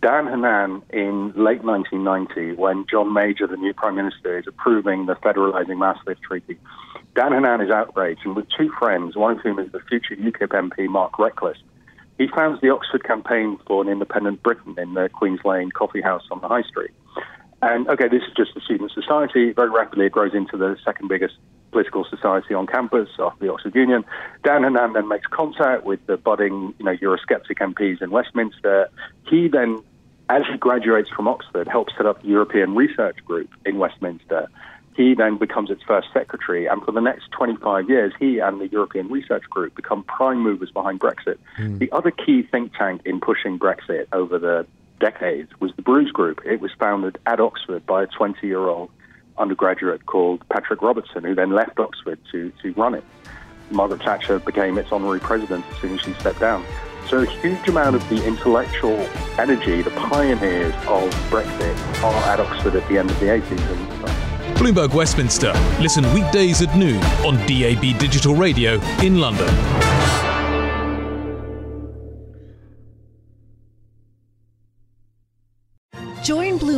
Dan 0.00 0.26
Hannan 0.26 0.82
in 0.90 1.32
late 1.36 1.62
1990, 1.62 2.54
when 2.54 2.86
John 2.90 3.12
Major, 3.12 3.46
the 3.46 3.56
new 3.56 3.74
Prime 3.74 3.96
Minister, 3.96 4.38
is 4.38 4.46
approving 4.46 5.06
the 5.06 5.14
Federalising 5.16 5.78
Maastricht 5.78 6.22
Treaty, 6.22 6.58
Dan 7.14 7.32
Hannan 7.32 7.60
is 7.60 7.70
outraged, 7.70 8.20
and 8.24 8.34
with 8.34 8.46
two 8.56 8.70
friends, 8.78 9.16
one 9.16 9.36
of 9.36 9.42
whom 9.42 9.58
is 9.58 9.70
the 9.72 9.80
future 9.80 10.16
UKIP 10.16 10.48
MP 10.48 10.88
Mark 10.88 11.18
Reckless, 11.18 11.58
he 12.16 12.28
founds 12.28 12.60
the 12.60 12.70
Oxford 12.70 13.04
Campaign 13.04 13.58
for 13.66 13.82
an 13.82 13.88
Independent 13.88 14.42
Britain 14.42 14.74
in 14.78 14.94
the 14.94 15.08
Queen's 15.08 15.40
Lane 15.44 15.70
coffee 15.70 16.02
house 16.02 16.22
on 16.30 16.40
the 16.40 16.48
High 16.48 16.62
Street. 16.62 16.90
And 17.62 17.88
okay, 17.88 18.08
this 18.08 18.22
is 18.22 18.32
just 18.36 18.56
a 18.56 18.60
student 18.60 18.92
society. 18.92 19.52
Very 19.52 19.70
rapidly, 19.70 20.06
it 20.06 20.12
grows 20.12 20.34
into 20.34 20.56
the 20.56 20.76
second 20.84 21.08
biggest 21.08 21.34
political 21.70 22.04
society 22.04 22.54
on 22.54 22.66
campus 22.66 23.08
after 23.18 23.44
the 23.44 23.52
Oxford 23.52 23.74
Union. 23.74 24.04
Dan 24.44 24.62
Hannan 24.62 24.92
then 24.92 25.08
makes 25.08 25.26
contact 25.26 25.84
with 25.84 26.04
the 26.06 26.16
budding, 26.16 26.74
you 26.78 26.84
know, 26.84 26.96
Eurosceptic 26.96 27.58
MPs 27.58 28.02
in 28.02 28.10
Westminster. 28.10 28.88
He 29.28 29.48
then, 29.48 29.82
as 30.28 30.42
he 30.50 30.58
graduates 30.58 31.10
from 31.10 31.28
Oxford, 31.28 31.68
helps 31.68 31.94
set 31.96 32.06
up 32.06 32.22
the 32.22 32.28
European 32.28 32.74
Research 32.74 33.16
Group 33.24 33.50
in 33.64 33.78
Westminster. 33.78 34.48
He 34.96 35.14
then 35.14 35.38
becomes 35.38 35.70
its 35.70 35.82
first 35.82 36.08
secretary, 36.12 36.66
and 36.66 36.82
for 36.82 36.92
the 36.92 37.00
next 37.00 37.30
25 37.30 37.88
years, 37.88 38.12
he 38.18 38.38
and 38.38 38.60
the 38.60 38.68
European 38.68 39.08
Research 39.08 39.44
Group 39.48 39.74
become 39.74 40.02
prime 40.02 40.40
movers 40.40 40.70
behind 40.70 41.00
Brexit. 41.00 41.38
Mm. 41.58 41.78
The 41.78 41.90
other 41.92 42.10
key 42.10 42.42
think 42.42 42.74
tank 42.74 43.02
in 43.04 43.20
pushing 43.20 43.58
Brexit 43.58 44.06
over 44.12 44.38
the 44.38 44.66
decades 44.98 45.50
was 45.60 45.72
the 45.76 45.82
Bruges 45.82 46.12
Group. 46.12 46.40
It 46.44 46.60
was 46.60 46.70
founded 46.78 47.18
at 47.24 47.40
Oxford 47.40 47.86
by 47.86 48.02
a 48.02 48.06
20 48.06 48.46
year 48.46 48.60
old 48.60 48.90
undergraduate 49.40 50.06
called 50.06 50.46
Patrick 50.48 50.82
Robertson, 50.82 51.24
who 51.24 51.34
then 51.34 51.50
left 51.50 51.78
Oxford 51.78 52.18
to, 52.30 52.52
to 52.62 52.72
run 52.74 52.94
it. 52.94 53.04
Margaret 53.70 54.02
Thatcher 54.02 54.38
became 54.38 54.78
its 54.78 54.92
honorary 54.92 55.20
president 55.20 55.64
as 55.70 55.78
soon 55.78 55.94
as 55.94 56.00
she 56.00 56.12
stepped 56.14 56.40
down. 56.40 56.64
So 57.08 57.18
a 57.18 57.26
huge 57.26 57.66
amount 57.68 57.96
of 57.96 58.08
the 58.08 58.24
intellectual 58.24 58.98
energy, 59.38 59.82
the 59.82 59.90
pioneers 59.90 60.74
of 60.86 61.10
Brexit, 61.30 62.02
are 62.02 62.30
at 62.30 62.40
Oxford 62.40 62.76
at 62.76 62.86
the 62.88 62.98
end 62.98 63.10
of 63.10 63.18
the 63.18 63.26
80s. 63.26 63.50
And, 63.50 64.56
Bloomberg 64.56 64.92
Westminster. 64.92 65.52
Listen 65.80 66.04
weekdays 66.12 66.60
at 66.60 66.76
noon 66.76 67.02
on 67.24 67.36
DAB 67.46 67.98
Digital 67.98 68.34
Radio 68.34 68.74
in 69.02 69.18
London. 69.18 69.48